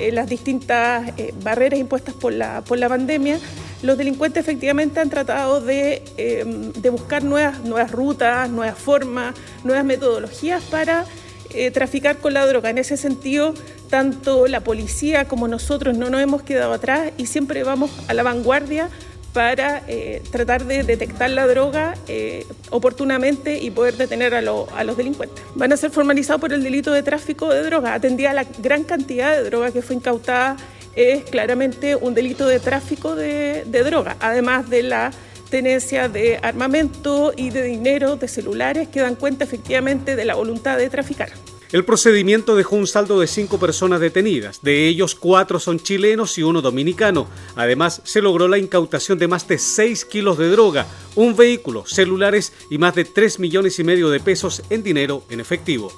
eh, 0.03 0.11
las 0.11 0.29
distintas 0.29 1.13
eh, 1.17 1.33
barreras 1.45 1.79
impuestas 1.79 2.13
por 2.13 2.33
la, 2.33 2.63
por 2.63 2.77
la 2.77 2.89
pandemia, 2.89 3.39
los 3.83 3.97
delincuentes 3.97 4.41
efectivamente 4.41 4.99
han 4.99 5.11
tratado 5.11 5.61
de, 5.61 6.03
em, 6.17 6.73
de 6.73 6.91
buscar 6.91 7.23
nuevas, 7.23 7.61
nuevas 7.61 7.93
rutas, 7.93 8.51
nuevas 8.51 8.77
formas, 8.77 9.37
nuevas 9.63 9.85
metodologías 9.85 10.61
para 10.65 11.05
eh, 11.55 11.71
traficar 11.71 12.17
con 12.17 12.35
la 12.35 12.45
droga. 12.47 12.71
En 12.71 12.79
ese 12.79 12.97
sentido, 12.97 13.55
tanto 13.91 14.49
la 14.49 14.61
policía 14.61 15.27
como 15.27 15.47
nosotros 15.47 15.97
no 15.97 16.11
nos 16.11 16.21
hemos 16.21 16.43
quedado 16.43 16.73
atrás 16.73 17.13
y 17.17 17.27
siempre 17.27 17.63
vamos 17.63 17.91
a 18.09 18.15
la 18.15 18.25
vanguardia 18.25 18.89
para 19.33 19.83
eh, 19.89 20.23
tratar 20.31 20.67
de 20.67 20.83
detectar 20.83 21.31
la 21.31 21.47
droga 21.47 21.95
eh, 22.07 22.47
oportunamente 22.71 23.59
y 23.59 23.71
poder 23.71 23.97
detener 23.97 24.35
a, 24.35 24.43
los 24.43 24.97
delincuentes. 24.97 25.45
Van 25.55 25.73
a 25.73 25.77
ser 25.77 25.91
formalizados 25.91 26.41
por 26.41 26.53
el 26.53 26.63
delito 26.63 26.93
de 26.93 27.03
tráfico 27.03 27.49
de 27.53 27.63
droga. 27.63 27.95
Atendida 27.95 28.31
a 28.31 28.35
la 28.35 28.45
gran 28.59 28.85
cantidad 28.85 29.33
de 29.33 29.45
droga 29.45 29.71
que 29.71 29.83
fue 29.83 29.97
incautada, 29.97 30.57
es 30.95 31.25
claramente 31.25 31.97
un 31.97 32.15
delito 32.15 32.47
de 32.47 32.61
tráfico 32.61 33.15
de 33.15 33.65
droga, 33.65 34.17
además 34.21 34.69
de 34.69 34.83
la 34.83 35.11
tenencia 35.53 36.09
de 36.09 36.39
armamento 36.43 37.35
y 37.37 37.51
de 37.51 37.63
dinero, 37.63 38.17
de 38.17 38.27
celulares, 38.27 38.89
que 38.89 39.01
dan 39.01 39.17
cuenta 39.17 39.45
efectivamente 39.45 40.17
de 40.17 40.25
la 40.25 40.35
voluntad 40.35 40.79
de 40.79 40.89
traficar. 40.89 41.29
El 41.73 41.87
procedimiento 41.87 42.55
dejó 42.55 42.77
un 42.77 42.87
saldo 42.87 43.19
de 43.19 43.27
cinco 43.27 43.59
personas 43.59 43.99
detenidas, 43.99 44.61
de 44.61 44.89
ellos 44.89 45.15
cuatro 45.15 45.59
son 45.59 45.81
chilenos 45.81 46.37
y 46.37 46.43
uno 46.43 46.61
dominicano. 46.61 47.27
Además, 47.57 48.03
se 48.05 48.21
logró 48.21 48.47
la 48.47 48.59
incautación 48.59 49.19
de 49.19 49.27
más 49.27 49.49
de 49.49 49.57
6 49.57 50.05
kilos 50.05 50.37
de 50.37 50.51
droga, 50.51 50.87
un 51.15 51.35
vehículo, 51.35 51.87
celulares 51.87 52.53
y 52.69 52.77
más 52.77 52.95
de 52.95 53.07
3 53.07 53.39
millones 53.39 53.79
y 53.79 53.85
medio 53.85 54.11
de 54.11 54.21
pesos 54.21 54.63
en 54.69 54.83
dinero 54.83 55.25
en 55.31 55.41
efectivo. 55.41 55.91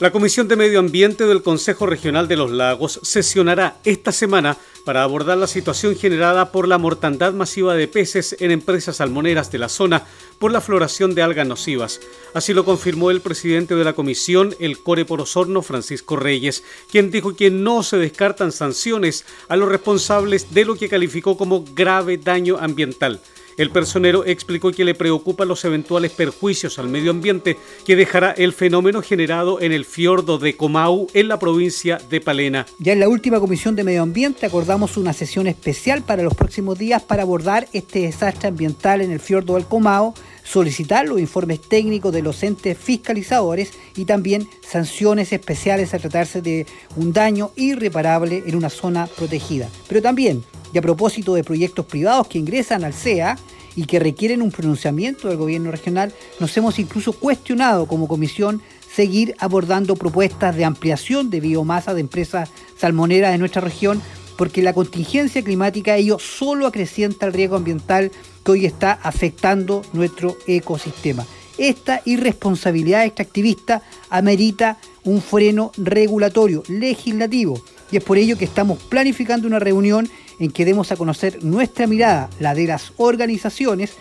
La 0.00 0.10
Comisión 0.10 0.48
de 0.48 0.56
Medio 0.56 0.80
Ambiente 0.80 1.24
del 1.24 1.44
Consejo 1.44 1.86
Regional 1.86 2.26
de 2.26 2.34
los 2.34 2.50
Lagos 2.50 2.98
sesionará 3.04 3.76
esta 3.84 4.10
semana 4.10 4.56
para 4.84 5.04
abordar 5.04 5.38
la 5.38 5.46
situación 5.46 5.94
generada 5.94 6.50
por 6.50 6.66
la 6.66 6.78
mortandad 6.78 7.32
masiva 7.32 7.76
de 7.76 7.86
peces 7.86 8.34
en 8.40 8.50
empresas 8.50 8.96
salmoneras 8.96 9.52
de 9.52 9.58
la 9.58 9.68
zona 9.68 10.04
por 10.40 10.50
la 10.50 10.60
floración 10.60 11.14
de 11.14 11.22
algas 11.22 11.46
nocivas. 11.46 12.00
Así 12.34 12.52
lo 12.52 12.64
confirmó 12.64 13.12
el 13.12 13.20
presidente 13.20 13.76
de 13.76 13.84
la 13.84 13.92
comisión, 13.92 14.56
el 14.58 14.80
Core 14.80 15.04
por 15.04 15.20
Osorno, 15.20 15.62
Francisco 15.62 16.16
Reyes, 16.16 16.64
quien 16.90 17.12
dijo 17.12 17.36
que 17.36 17.52
no 17.52 17.84
se 17.84 17.96
descartan 17.96 18.50
sanciones 18.50 19.24
a 19.48 19.54
los 19.54 19.68
responsables 19.68 20.52
de 20.52 20.64
lo 20.64 20.74
que 20.74 20.88
calificó 20.88 21.36
como 21.36 21.64
grave 21.72 22.18
daño 22.18 22.58
ambiental. 22.58 23.20
El 23.56 23.70
personero 23.70 24.24
explicó 24.24 24.72
que 24.72 24.84
le 24.84 24.94
preocupan 24.94 25.48
los 25.48 25.64
eventuales 25.64 26.10
perjuicios 26.12 26.78
al 26.78 26.88
medio 26.88 27.10
ambiente 27.10 27.56
que 27.84 27.96
dejará 27.96 28.32
el 28.32 28.52
fenómeno 28.52 29.02
generado 29.02 29.60
en 29.60 29.72
el 29.72 29.84
fiordo 29.84 30.38
de 30.38 30.56
Comau 30.56 31.06
en 31.14 31.28
la 31.28 31.38
provincia 31.38 31.98
de 32.10 32.20
Palena. 32.20 32.66
Ya 32.78 32.92
en 32.92 33.00
la 33.00 33.08
última 33.08 33.40
comisión 33.40 33.76
de 33.76 33.84
medio 33.84 34.02
ambiente 34.02 34.46
acordamos 34.46 34.96
una 34.96 35.12
sesión 35.12 35.46
especial 35.46 36.02
para 36.02 36.22
los 36.22 36.34
próximos 36.34 36.78
días 36.78 37.02
para 37.02 37.22
abordar 37.22 37.68
este 37.72 38.00
desastre 38.00 38.48
ambiental 38.48 39.00
en 39.00 39.10
el 39.10 39.20
fiordo 39.20 39.54
del 39.54 39.66
Comau 39.66 40.14
solicitar 40.44 41.08
los 41.08 41.18
informes 41.18 41.60
técnicos 41.60 42.12
de 42.12 42.22
los 42.22 42.42
entes 42.44 42.78
fiscalizadores 42.78 43.72
y 43.96 44.04
también 44.04 44.48
sanciones 44.64 45.32
especiales 45.32 45.94
a 45.94 45.98
tratarse 45.98 46.40
de 46.40 46.66
un 46.96 47.12
daño 47.12 47.50
irreparable 47.56 48.44
en 48.46 48.54
una 48.54 48.70
zona 48.70 49.08
protegida. 49.08 49.68
Pero 49.88 50.00
también 50.00 50.44
y 50.74 50.78
a 50.78 50.82
propósito 50.82 51.34
de 51.34 51.44
proyectos 51.44 51.86
privados 51.86 52.26
que 52.26 52.38
ingresan 52.38 52.84
al 52.84 52.92
CEA 52.92 53.38
y 53.76 53.86
que 53.86 54.00
requieren 54.00 54.42
un 54.42 54.50
pronunciamiento 54.50 55.28
del 55.28 55.36
gobierno 55.36 55.70
regional, 55.70 56.12
nos 56.40 56.56
hemos 56.56 56.78
incluso 56.78 57.12
cuestionado 57.12 57.86
como 57.86 58.08
comisión 58.08 58.60
seguir 58.92 59.34
abordando 59.38 59.94
propuestas 59.94 60.54
de 60.56 60.64
ampliación 60.64 61.30
de 61.30 61.40
biomasa 61.40 61.94
de 61.94 62.00
empresas 62.00 62.50
salmoneras 62.76 63.32
de 63.32 63.38
nuestra 63.38 63.60
región, 63.60 64.02
porque 64.36 64.62
la 64.62 64.72
contingencia 64.72 65.42
climática 65.42 65.96
ello 65.96 66.18
solo 66.18 66.66
acrecienta 66.66 67.26
el 67.26 67.32
riesgo 67.32 67.56
ambiental 67.56 68.10
que 68.44 68.52
hoy 68.52 68.66
está 68.66 68.92
afectando 69.02 69.82
nuestro 69.92 70.36
ecosistema. 70.46 71.26
Esta 71.56 72.02
irresponsabilidad 72.04 73.04
extractivista 73.04 73.82
amerita 74.10 74.78
un 75.04 75.22
freno 75.22 75.72
regulatorio, 75.76 76.62
legislativo, 76.68 77.62
y 77.90 77.96
es 77.96 78.04
por 78.04 78.18
ello 78.18 78.36
que 78.36 78.44
estamos 78.44 78.82
planificando 78.82 79.46
una 79.46 79.60
reunión 79.60 80.08
en 80.40 80.50
que 80.50 80.64
demos 80.64 80.90
a 80.90 80.96
conocer 80.96 81.44
nuestra 81.44 81.86
mirada, 81.86 82.28
la 82.40 82.54
de 82.54 82.66
las 82.66 82.92
organizaciones, 82.96 83.92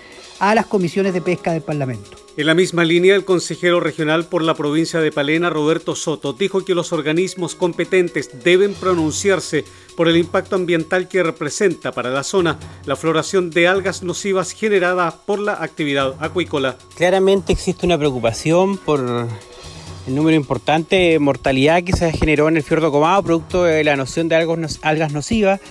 a 0.44 0.56
las 0.56 0.66
comisiones 0.66 1.14
de 1.14 1.22
pesca 1.22 1.54
del 1.54 1.62
Parlamento. 1.62 2.18
En 2.36 2.48
la 2.48 2.54
misma 2.54 2.84
línea, 2.84 3.16
el 3.16 3.24
consejero 3.24 3.80
regional 3.80 4.26
por 4.26 4.42
la 4.42 4.56
provincia 4.56 5.00
de 5.00 5.10
Palena, 5.10 5.50
Roberto 5.50 5.96
Soto, 5.96 6.34
dijo 6.34 6.66
que 6.66 6.76
los 6.76 6.92
organismos 6.92 7.56
competentes 7.56 8.44
deben 8.44 8.74
pronunciarse 8.74 9.64
por 9.96 10.10
el 10.10 10.18
impacto 10.18 10.58
ambiental 10.58 11.08
que 11.08 11.24
representa 11.24 11.94
para 11.94 12.10
la 12.10 12.24
zona 12.24 12.60
la 12.86 12.98
floración 12.98 13.52
de 13.52 13.70
algas 13.70 14.04
nocivas 14.04 14.52
generada 14.52 15.12
por 15.26 15.40
la 15.40 15.54
actividad 15.64 16.16
acuícola. 16.20 16.78
Claramente 16.98 17.54
existe 17.54 17.86
una 17.86 17.98
preocupación 17.98 18.76
por 18.78 19.00
el 20.08 20.14
número 20.14 20.36
importante 20.36 20.98
de 20.98 21.20
mortalidad 21.20 21.84
que 21.84 21.94
se 21.94 22.12
generó 22.12 22.50
en 22.50 22.58
el 22.58 22.64
fiordo 22.64 22.92
Comado 22.92 23.24
producto 23.24 23.64
de 23.64 23.86
la 23.86 23.96
noción 23.96 24.28
de 24.28 24.36
algas 24.36 25.14
nocivas 25.14 25.62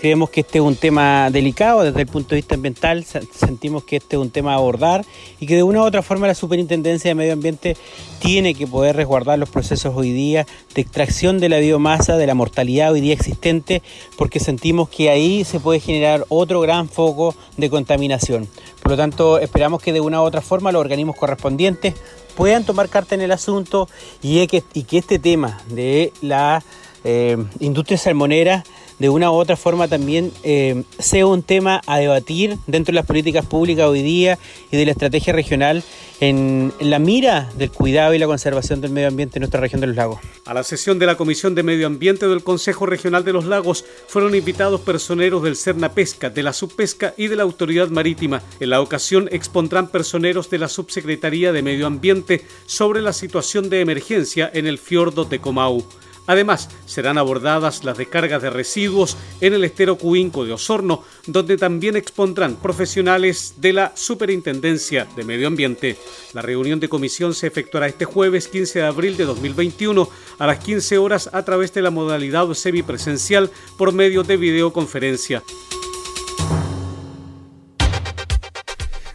Creemos 0.00 0.28
que 0.28 0.40
este 0.40 0.58
es 0.58 0.64
un 0.64 0.76
tema 0.76 1.30
delicado 1.30 1.82
desde 1.82 2.02
el 2.02 2.06
punto 2.06 2.30
de 2.30 2.36
vista 2.36 2.56
ambiental, 2.56 3.04
sentimos 3.04 3.84
que 3.84 3.96
este 3.96 4.16
es 4.16 4.22
un 4.22 4.30
tema 4.30 4.52
a 4.52 4.56
abordar 4.56 5.04
y 5.40 5.46
que 5.46 5.56
de 5.56 5.62
una 5.62 5.80
u 5.80 5.84
otra 5.84 6.02
forma 6.02 6.26
la 6.26 6.34
Superintendencia 6.34 7.10
de 7.10 7.14
Medio 7.14 7.32
Ambiente 7.32 7.76
tiene 8.18 8.54
que 8.54 8.66
poder 8.66 8.96
resguardar 8.96 9.38
los 9.38 9.48
procesos 9.48 9.94
hoy 9.96 10.12
día 10.12 10.46
de 10.74 10.82
extracción 10.82 11.38
de 11.38 11.48
la 11.48 11.58
biomasa, 11.58 12.16
de 12.16 12.26
la 12.26 12.34
mortalidad 12.34 12.92
hoy 12.92 13.00
día 13.00 13.14
existente, 13.14 13.82
porque 14.18 14.40
sentimos 14.40 14.88
que 14.90 15.08
ahí 15.08 15.44
se 15.44 15.60
puede 15.60 15.80
generar 15.80 16.26
otro 16.28 16.60
gran 16.60 16.88
foco 16.88 17.34
de 17.56 17.70
contaminación. 17.70 18.48
Por 18.82 18.92
lo 18.92 18.96
tanto, 18.98 19.38
esperamos 19.38 19.80
que 19.80 19.92
de 19.92 20.00
una 20.00 20.20
u 20.20 20.24
otra 20.24 20.42
forma 20.42 20.70
los 20.70 20.80
organismos 20.80 21.16
correspondientes 21.16 21.94
puedan 22.36 22.64
tomar 22.64 22.88
carta 22.88 23.14
en 23.14 23.22
el 23.22 23.32
asunto 23.32 23.88
y 24.22 24.46
que, 24.46 24.62
este 24.92 25.18
tema 25.18 25.62
de 25.68 26.12
la 26.20 26.62
eh, 27.04 27.36
industria 27.60 27.96
salmonera 27.96 28.64
de 28.98 29.08
una 29.08 29.30
u 29.30 29.34
otra 29.34 29.56
forma 29.56 29.88
también 29.88 30.32
eh, 30.42 30.84
sea 30.98 31.26
un 31.26 31.42
tema 31.42 31.80
a 31.86 31.98
debatir 31.98 32.58
dentro 32.66 32.92
de 32.92 32.96
las 32.96 33.06
políticas 33.06 33.46
públicas 33.46 33.86
hoy 33.86 34.02
día 34.02 34.38
y 34.70 34.76
de 34.76 34.84
la 34.84 34.92
estrategia 34.92 35.32
regional 35.32 35.82
en, 36.20 36.72
la 36.80 36.98
mira 36.98 37.50
del 37.56 37.70
cuidado 37.70 38.14
y 38.14 38.18
la 38.18 38.26
conservación 38.26 38.80
del 38.80 38.90
medio 38.90 39.08
ambiente 39.08 39.38
en 39.38 39.40
nuestra 39.40 39.60
región 39.60 39.80
de 39.80 39.88
los 39.88 39.96
lagos. 39.96 40.20
A 40.46 40.54
la 40.54 40.62
sesión 40.62 40.98
de 40.98 41.06
la 41.06 41.16
Comisión 41.16 41.54
de 41.54 41.62
Medio 41.62 41.86
Ambiente 41.86 42.28
del 42.28 42.42
Consejo 42.42 42.86
Regional 42.86 43.24
de 43.24 43.32
los 43.32 43.44
Lagos 43.44 43.84
fueron 44.06 44.34
invitados 44.34 44.80
personeros 44.80 45.42
del 45.42 45.56
Cerna 45.56 45.92
Pesca, 45.92 46.30
de 46.30 46.42
la 46.42 46.52
Subpesca 46.52 47.14
y 47.16 47.28
de 47.28 47.36
la 47.36 47.42
Autoridad 47.42 47.88
Marítima. 47.88 48.42
En 48.60 48.70
la 48.70 48.80
ocasión 48.80 49.28
expondrán 49.32 49.88
personeros 49.88 50.50
de 50.50 50.58
la 50.58 50.68
Subsecretaría 50.68 51.52
de 51.52 51.62
Medio 51.62 51.86
Ambiente 51.86 52.44
sobre 52.66 53.02
la 53.02 53.12
situación 53.12 53.70
de 53.70 53.80
emergencia 53.80 54.50
en 54.52 54.66
el 54.66 54.78
fiordo 54.78 55.24
de 55.24 55.40
Comau. 55.40 55.84
Además, 56.26 56.70
serán 56.86 57.18
abordadas 57.18 57.84
las 57.84 57.98
descargas 57.98 58.42
de 58.42 58.50
residuos 58.50 59.16
en 59.40 59.54
el 59.54 59.64
estero 59.64 59.96
Cuinco 59.96 60.44
de 60.44 60.52
Osorno, 60.52 61.04
donde 61.26 61.56
también 61.56 61.96
expondrán 61.96 62.56
profesionales 62.56 63.54
de 63.58 63.72
la 63.72 63.92
Superintendencia 63.94 65.06
de 65.16 65.24
Medio 65.24 65.46
Ambiente. 65.46 65.96
La 66.32 66.42
reunión 66.42 66.80
de 66.80 66.88
comisión 66.88 67.34
se 67.34 67.46
efectuará 67.46 67.86
este 67.86 68.04
jueves 68.04 68.48
15 68.48 68.78
de 68.80 68.86
abril 68.86 69.16
de 69.16 69.24
2021 69.24 70.08
a 70.38 70.46
las 70.46 70.58
15 70.58 70.98
horas 70.98 71.30
a 71.32 71.44
través 71.44 71.74
de 71.74 71.82
la 71.82 71.90
modalidad 71.90 72.52
semipresencial 72.54 73.50
por 73.76 73.92
medio 73.92 74.22
de 74.22 74.36
videoconferencia. 74.36 75.42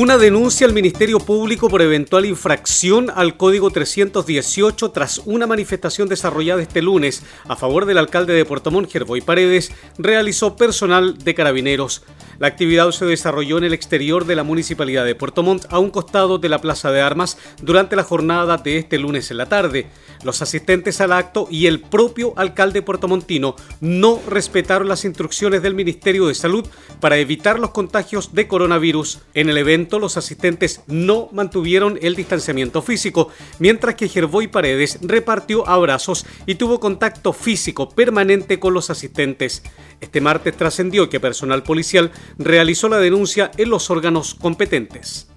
Una 0.00 0.16
denuncia 0.16 0.64
al 0.64 0.72
Ministerio 0.72 1.18
Público 1.18 1.68
por 1.68 1.82
eventual 1.82 2.24
infracción 2.24 3.10
al 3.12 3.36
Código 3.36 3.72
318 3.72 4.92
tras 4.92 5.20
una 5.24 5.48
manifestación 5.48 6.08
desarrollada 6.08 6.62
este 6.62 6.82
lunes 6.82 7.24
a 7.48 7.56
favor 7.56 7.84
del 7.84 7.98
alcalde 7.98 8.32
de 8.32 8.44
Puerto 8.44 8.70
Montt, 8.70 8.92
Gerboy 8.92 9.22
Paredes, 9.22 9.72
realizó 9.98 10.54
personal 10.54 11.18
de 11.18 11.34
carabineros. 11.34 12.04
La 12.38 12.46
actividad 12.46 12.88
se 12.92 13.06
desarrolló 13.06 13.58
en 13.58 13.64
el 13.64 13.72
exterior 13.72 14.24
de 14.24 14.36
la 14.36 14.44
municipalidad 14.44 15.04
de 15.04 15.16
Puerto 15.16 15.42
Montt, 15.42 15.64
a 15.68 15.80
un 15.80 15.90
costado 15.90 16.38
de 16.38 16.48
la 16.48 16.60
Plaza 16.60 16.92
de 16.92 17.00
Armas, 17.00 17.36
durante 17.60 17.96
la 17.96 18.04
jornada 18.04 18.56
de 18.56 18.78
este 18.78 19.00
lunes 19.00 19.32
en 19.32 19.38
la 19.38 19.46
tarde. 19.46 19.90
Los 20.22 20.42
asistentes 20.42 21.00
al 21.00 21.12
acto 21.12 21.48
y 21.50 21.66
el 21.66 21.80
propio 21.80 22.34
alcalde 22.36 22.82
puertomontino 22.82 23.56
no 23.80 24.20
respetaron 24.28 24.86
las 24.86 25.04
instrucciones 25.04 25.62
del 25.62 25.74
Ministerio 25.74 26.28
de 26.28 26.34
Salud 26.36 26.64
para 27.00 27.18
evitar 27.18 27.58
los 27.58 27.70
contagios 27.70 28.32
de 28.32 28.46
coronavirus. 28.46 29.18
En 29.34 29.48
el 29.48 29.58
evento, 29.58 29.87
los 29.96 30.18
asistentes 30.18 30.82
no 30.86 31.28
mantuvieron 31.32 31.98
el 32.02 32.14
distanciamiento 32.14 32.82
físico, 32.82 33.30
mientras 33.58 33.94
que 33.94 34.08
Gerboy 34.08 34.48
Paredes 34.48 34.98
repartió 35.00 35.66
abrazos 35.66 36.26
y 36.44 36.56
tuvo 36.56 36.80
contacto 36.80 37.32
físico 37.32 37.88
permanente 37.88 38.60
con 38.60 38.74
los 38.74 38.90
asistentes. 38.90 39.62
Este 40.00 40.20
martes 40.20 40.56
trascendió 40.56 41.08
que 41.08 41.20
personal 41.20 41.62
policial 41.62 42.12
realizó 42.36 42.88
la 42.88 42.98
denuncia 42.98 43.50
en 43.56 43.70
los 43.70 43.88
órganos 43.88 44.34
competentes. 44.34 45.28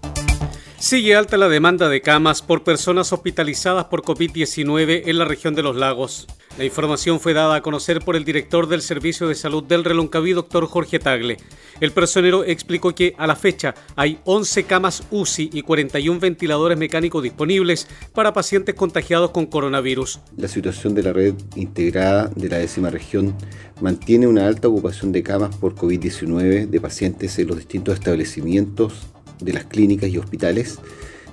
Sigue 0.82 1.16
alta 1.16 1.38
la 1.38 1.48
demanda 1.48 1.90
de 1.90 2.02
camas 2.02 2.42
por 2.42 2.64
personas 2.64 3.14
hospitalizadas 3.14 3.86
por 3.86 4.02
COVID-19 4.02 5.04
en 5.06 5.20
la 5.20 5.26
región 5.26 5.54
de 5.54 5.62
los 5.62 5.76
lagos. 5.76 6.26
La 6.58 6.66
información 6.66 7.20
fue 7.20 7.36
dada 7.36 7.54
a 7.54 7.62
conocer 7.62 8.00
por 8.00 8.16
el 8.16 8.26
director 8.26 8.68
del 8.68 8.82
Servicio 8.82 9.28
de 9.28 9.36
Salud 9.36 9.64
del 9.64 9.84
Reloncaví, 9.84 10.34
doctor 10.34 10.66
Jorge 10.66 10.98
Tagle. 10.98 11.38
El 11.80 11.92
personero 11.92 12.44
explicó 12.44 12.96
que 12.96 13.14
a 13.20 13.28
la 13.28 13.36
fecha 13.36 13.76
hay 13.96 14.20
11 14.26 14.64
camas 14.64 15.04
UCI 15.12 15.52
y 15.54 15.62
41 15.62 16.20
ventiladores 16.20 16.80
mecánicos 16.80 17.22
disponibles 17.22 17.88
para 18.16 18.34
pacientes 18.34 18.74
contagiados 18.74 19.30
con 19.30 19.46
coronavirus. 19.46 20.20
La 20.36 20.48
situación 20.48 20.96
de 20.96 21.04
la 21.04 21.14
red 21.14 21.36
integrada 21.56 22.32
de 22.36 22.50
la 22.50 22.58
décima 22.58 22.90
región 22.90 23.36
mantiene 23.82 24.26
una 24.26 24.48
alta 24.48 24.68
ocupación 24.68 25.12
de 25.12 25.22
camas 25.22 25.56
por 25.56 25.76
COVID-19 25.76 26.68
de 26.68 26.82
pacientes 26.82 27.38
en 27.38 27.50
los 27.50 27.58
distintos 27.58 27.94
establecimientos 27.94 29.12
de 29.42 29.54
las 29.54 29.66
clínicas 29.66 30.10
y 30.10 30.18
hospitales, 30.18 30.78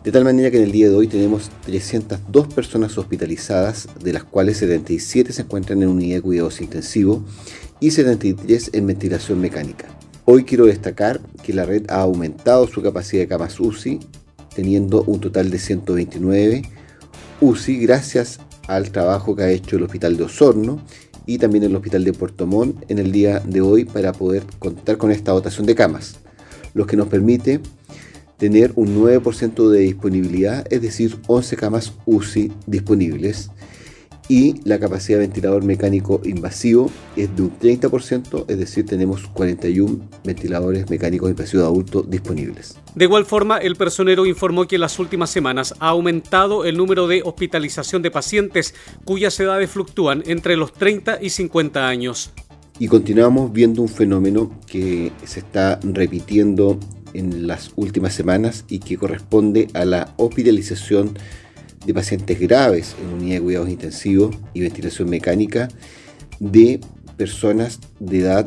de 0.05 0.13
tal 0.13 0.25
manera 0.25 0.51
que 0.51 0.59
en 0.59 0.65
el 0.65 0.73
día 0.73 0.89
de 0.89 0.95
hoy 0.95 1.09
tenemos 1.09 1.51
302 1.65 2.55
personas 2.55 2.97
hospitalizadas, 2.97 3.89
de 4.03 4.13
las 4.13 4.25
cuales 4.25 4.59
77 4.59 5.33
se 5.33 5.43
encuentran 5.43 5.83
en 5.83 5.89
unidad 5.89 6.17
de 6.17 6.23
cuidados 6.23 6.61
intensivos 6.61 7.23
y 7.81 7.91
73 7.91 8.71
en 8.73 8.87
ventilación 8.87 9.41
mecánica. 9.41 9.87
Hoy 10.25 10.45
quiero 10.45 10.67
destacar 10.67 11.21
que 11.43 11.53
la 11.53 11.65
red 11.65 11.91
ha 11.91 12.01
aumentado 12.01 12.67
su 12.67 12.83
capacidad 12.83 13.23
de 13.23 13.29
camas 13.29 13.59
UCI, 13.59 14.01
teniendo 14.55 15.03
un 15.05 15.21
total 15.21 15.51
de 15.51 15.59
129 15.59 16.63
UCI 17.41 17.79
gracias 17.79 18.41
al 18.67 18.91
trabajo 18.91 19.37
que 19.37 19.43
ha 19.45 19.51
hecho 19.51 19.77
el 19.77 19.85
Hospital 19.85 20.17
de 20.17 20.25
Osorno 20.25 20.81
y 21.25 21.39
también 21.39 21.65
el 21.65 21.77
Hospital 21.77 22.05
de 22.05 22.13
Puerto 22.13 22.47
Montt 22.47 22.91
en 22.91 22.99
el 22.99 23.13
día 23.13 23.39
de 23.41 23.61
hoy 23.61 23.85
para 23.85 24.13
poder 24.13 24.43
contar 24.59 24.97
con 24.97 25.13
esta 25.13 25.33
dotación 25.33 25.67
de 25.67 25.75
camas, 25.75 26.17
lo 26.75 26.87
que 26.87 26.97
nos 26.97 27.09
permite 27.09 27.61
tener 28.39 28.73
un 28.77 28.97
9% 28.97 29.69
de 29.69 29.81
disponibilidad, 29.81 30.67
es 30.73 30.81
decir, 30.81 31.17
11 31.27 31.57
camas 31.57 31.93
UCI 32.07 32.53
disponibles. 32.67 33.51
Y 34.31 34.61
la 34.69 34.79
capacidad 34.79 35.19
de 35.19 35.27
ventilador 35.27 35.65
mecánico 35.65 36.21
invasivo 36.23 36.91
es 37.17 37.35
de 37.35 37.43
un 37.43 37.59
30%, 37.59 38.45
es 38.47 38.59
decir, 38.59 38.85
tenemos 38.85 39.27
41 39.29 40.07
ventiladores 40.23 40.91
mecánicos 40.91 41.31
invasivos 41.31 41.65
adultos 41.65 42.11
disponibles. 42.11 42.79
De 42.95 43.07
igual 43.07 43.25
forma, 43.25 43.57
el 43.57 43.77
personero 43.77 44.27
informó 44.27 44.69
que 44.69 44.75
en 44.75 44.83
las 44.83 44.99
últimas 44.99 45.31
semanas 45.31 45.75
ha 45.81 45.89
aumentado 45.89 46.67
el 46.67 46.77
número 46.77 47.09
de 47.09 47.23
hospitalización 47.25 48.03
de 48.03 48.11
pacientes 48.11 48.75
cuyas 49.07 49.41
edades 49.41 49.71
fluctúan 49.71 50.23
entre 50.27 50.57
los 50.59 50.75
30 50.75 51.21
y 51.23 51.31
50 51.31 51.89
años. 51.89 52.31
Y 52.79 52.87
continuamos 52.87 53.53
viendo 53.53 53.83
un 53.83 53.89
fenómeno 53.89 54.53
que 54.67 55.11
se 55.25 55.41
está 55.41 55.81
repitiendo 55.83 56.79
en 57.15 57.47
las 57.47 57.73
últimas 57.77 58.15
semanas 58.15 58.65
y 58.69 58.81
que 58.81 58.97
corresponde 58.97 59.69
a 59.75 59.85
la 59.85 60.15
hospitalización 60.17 61.17
de 61.87 61.95
pacientes 61.95 62.39
graves 62.41 62.97
en 63.01 63.15
unidad 63.15 63.37
de 63.37 63.43
cuidados 63.43 63.69
intensivos 63.69 64.37
y 64.55 64.61
ventilación 64.61 65.09
mecánica 65.09 65.69
de 66.41 66.81
personas 67.17 67.81
de 68.01 68.21
edad 68.21 68.47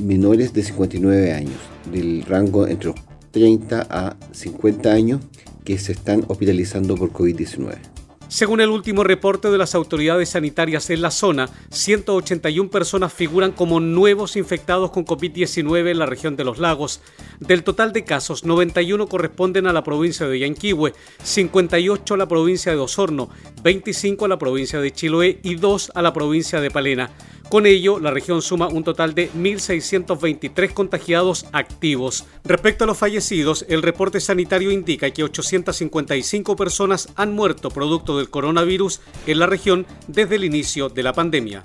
menores 0.00 0.52
de 0.52 0.62
59 0.62 1.32
años, 1.32 1.60
del 1.90 2.22
rango 2.22 2.66
entre 2.66 2.88
los 2.88 2.96
30 3.30 3.86
a 3.88 4.16
50 4.32 4.92
años 4.92 5.20
que 5.64 5.78
se 5.78 5.92
están 5.92 6.24
hospitalizando 6.28 6.96
por 6.96 7.12
COVID-19. 7.12 7.91
Según 8.32 8.62
el 8.62 8.70
último 8.70 9.04
reporte 9.04 9.50
de 9.50 9.58
las 9.58 9.74
autoridades 9.74 10.30
sanitarias 10.30 10.88
en 10.88 11.02
la 11.02 11.10
zona, 11.10 11.50
181 11.68 12.70
personas 12.70 13.12
figuran 13.12 13.52
como 13.52 13.78
nuevos 13.78 14.36
infectados 14.36 14.90
con 14.90 15.04
COVID-19 15.04 15.90
en 15.90 15.98
la 15.98 16.06
región 16.06 16.34
de 16.34 16.44
los 16.44 16.56
lagos. 16.56 17.02
Del 17.40 17.62
total 17.62 17.92
de 17.92 18.04
casos, 18.04 18.46
91 18.46 19.06
corresponden 19.06 19.66
a 19.66 19.74
la 19.74 19.84
provincia 19.84 20.26
de 20.26 20.38
Yanquihue, 20.38 20.94
58 21.22 22.14
a 22.14 22.16
la 22.16 22.26
provincia 22.26 22.72
de 22.72 22.78
Osorno, 22.78 23.28
25 23.62 24.24
a 24.24 24.28
la 24.28 24.38
provincia 24.38 24.80
de 24.80 24.92
Chiloé 24.92 25.38
y 25.42 25.56
2 25.56 25.92
a 25.94 26.00
la 26.00 26.14
provincia 26.14 26.62
de 26.62 26.70
Palena. 26.70 27.10
Con 27.52 27.66
ello, 27.66 28.00
la 28.00 28.10
región 28.10 28.40
suma 28.40 28.66
un 28.66 28.82
total 28.82 29.14
de 29.14 29.30
1.623 29.32 30.72
contagiados 30.72 31.44
activos. 31.52 32.24
Respecto 32.44 32.84
a 32.84 32.86
los 32.86 32.96
fallecidos, 32.96 33.66
el 33.68 33.82
reporte 33.82 34.20
sanitario 34.20 34.70
indica 34.70 35.10
que 35.10 35.22
855 35.22 36.56
personas 36.56 37.10
han 37.14 37.34
muerto 37.34 37.68
producto 37.68 38.16
del 38.16 38.30
coronavirus 38.30 39.02
en 39.26 39.38
la 39.38 39.44
región 39.44 39.84
desde 40.08 40.36
el 40.36 40.44
inicio 40.44 40.88
de 40.88 41.02
la 41.02 41.12
pandemia. 41.12 41.60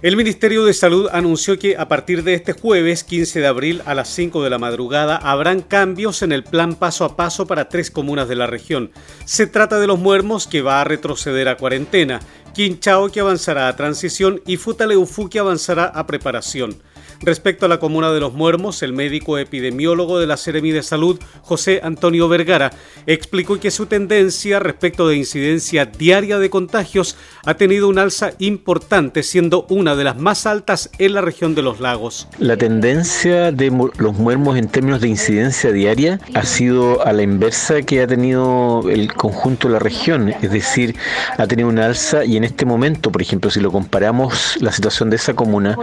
El 0.00 0.16
Ministerio 0.16 0.64
de 0.64 0.74
Salud 0.74 1.08
anunció 1.10 1.58
que 1.58 1.76
a 1.76 1.88
partir 1.88 2.22
de 2.22 2.34
este 2.34 2.52
jueves 2.52 3.02
15 3.02 3.40
de 3.40 3.46
abril 3.48 3.82
a 3.84 3.96
las 3.96 4.08
5 4.10 4.44
de 4.44 4.50
la 4.50 4.56
madrugada 4.56 5.16
habrán 5.16 5.60
cambios 5.60 6.22
en 6.22 6.30
el 6.30 6.44
plan 6.44 6.76
paso 6.76 7.04
a 7.04 7.16
paso 7.16 7.48
para 7.48 7.68
tres 7.68 7.90
comunas 7.90 8.28
de 8.28 8.36
la 8.36 8.46
región. 8.46 8.92
Se 9.24 9.48
trata 9.48 9.80
de 9.80 9.88
los 9.88 9.98
muermos 9.98 10.46
que 10.46 10.62
va 10.62 10.80
a 10.80 10.84
retroceder 10.84 11.48
a 11.48 11.56
cuarentena, 11.56 12.20
Quinchao 12.54 13.10
que 13.10 13.20
avanzará 13.20 13.68
a 13.68 13.76
transición 13.76 14.40
y 14.46 14.56
Futaleufu 14.56 15.28
que 15.28 15.38
avanzará 15.38 15.84
a 15.84 16.06
preparación. 16.06 16.76
Respecto 17.20 17.66
a 17.66 17.68
la 17.68 17.80
comuna 17.80 18.12
de 18.12 18.20
Los 18.20 18.32
Muermos, 18.32 18.82
el 18.82 18.92
médico 18.92 19.38
epidemiólogo 19.38 20.20
de 20.20 20.26
la 20.26 20.36
Seremi 20.36 20.70
de 20.70 20.82
Salud, 20.82 21.18
José 21.42 21.80
Antonio 21.82 22.28
Vergara, 22.28 22.70
explicó 23.06 23.58
que 23.58 23.70
su 23.70 23.86
tendencia 23.86 24.60
respecto 24.60 25.08
de 25.08 25.16
incidencia 25.16 25.84
diaria 25.86 26.38
de 26.38 26.48
contagios 26.48 27.16
ha 27.44 27.54
tenido 27.54 27.88
un 27.88 27.98
alza 27.98 28.32
importante, 28.38 29.22
siendo 29.22 29.66
una 29.68 29.96
de 29.96 30.04
las 30.04 30.16
más 30.16 30.46
altas 30.46 30.90
en 30.98 31.14
la 31.14 31.20
región 31.20 31.54
de 31.54 31.62
los 31.62 31.80
lagos. 31.80 32.28
La 32.38 32.56
tendencia 32.56 33.50
de 33.50 33.70
los 33.98 34.14
muermos 34.14 34.56
en 34.56 34.68
términos 34.68 35.00
de 35.00 35.08
incidencia 35.08 35.72
diaria 35.72 36.20
ha 36.34 36.44
sido 36.44 37.04
a 37.04 37.12
la 37.12 37.22
inversa 37.22 37.82
que 37.82 38.00
ha 38.00 38.06
tenido 38.06 38.84
el 38.88 39.12
conjunto 39.12 39.66
de 39.68 39.74
la 39.74 39.80
región, 39.80 40.28
es 40.28 40.50
decir, 40.52 40.94
ha 41.36 41.46
tenido 41.46 41.68
una 41.68 41.86
alza 41.86 42.24
y 42.24 42.36
en 42.36 42.44
este 42.44 42.64
momento, 42.64 43.10
por 43.10 43.22
ejemplo, 43.22 43.50
si 43.50 43.60
lo 43.60 43.72
comparamos 43.72 44.56
la 44.60 44.70
situación 44.70 45.10
de 45.10 45.16
esa 45.16 45.34
comuna, 45.34 45.76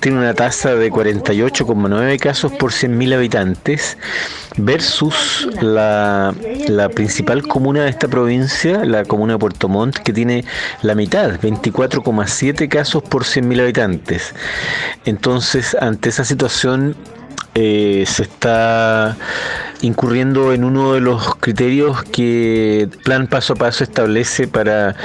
tiene 0.00 0.18
una 0.18 0.34
tasa 0.34 0.73
de 0.76 0.90
48,9 0.90 2.18
casos 2.18 2.52
por 2.52 2.72
100.000 2.72 3.14
habitantes 3.14 3.96
versus 4.56 5.48
la, 5.60 6.34
la, 6.68 6.88
principal 6.88 7.42
comuna 7.42 7.84
de 7.84 7.90
esta 7.90 8.08
provincia, 8.08 8.84
la 8.84 9.04
comuna 9.04 9.34
de 9.34 9.38
Puerto 9.38 9.68
Montt, 9.68 9.98
que 9.98 10.12
tiene 10.12 10.44
la 10.82 10.94
mitad, 10.94 11.40
24,7 11.40 12.68
casos 12.68 13.02
por 13.02 13.24
100.000 13.24 13.60
habitantes. 13.60 14.34
Entonces, 15.04 15.76
ante 15.80 16.08
esa 16.08 16.24
situación, 16.24 16.96
eh, 17.54 18.04
se 18.06 18.24
está 18.24 19.16
incurriendo 19.82 20.52
en 20.52 20.64
uno 20.64 20.94
de 20.94 21.00
los 21.00 21.36
criterios 21.36 22.02
que 22.04 22.88
Plan 23.04 23.26
Paso 23.26 23.54
a 23.54 23.56
Paso 23.56 23.84
establece 23.84 24.48
para 24.48 24.96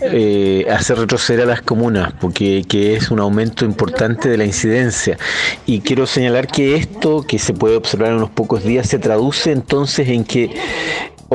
eh, 0.00 0.66
hacer 0.70 0.98
retroceder 0.98 1.42
a 1.42 1.46
las 1.46 1.62
comunas, 1.62 2.12
porque 2.20 2.64
que 2.68 2.94
es 2.94 3.10
un 3.10 3.20
aumento 3.20 3.64
importante 3.64 4.28
de 4.28 4.36
la 4.36 4.44
incidencia. 4.44 5.18
Y 5.66 5.80
quiero 5.80 6.06
señalar 6.06 6.46
que 6.46 6.76
esto, 6.76 7.22
que 7.26 7.38
se 7.38 7.52
puede 7.52 7.76
observar 7.76 8.10
en 8.10 8.16
unos 8.16 8.30
pocos 8.30 8.64
días, 8.64 8.88
se 8.88 8.98
traduce 8.98 9.52
entonces 9.52 10.08
en 10.08 10.24
que 10.24 10.50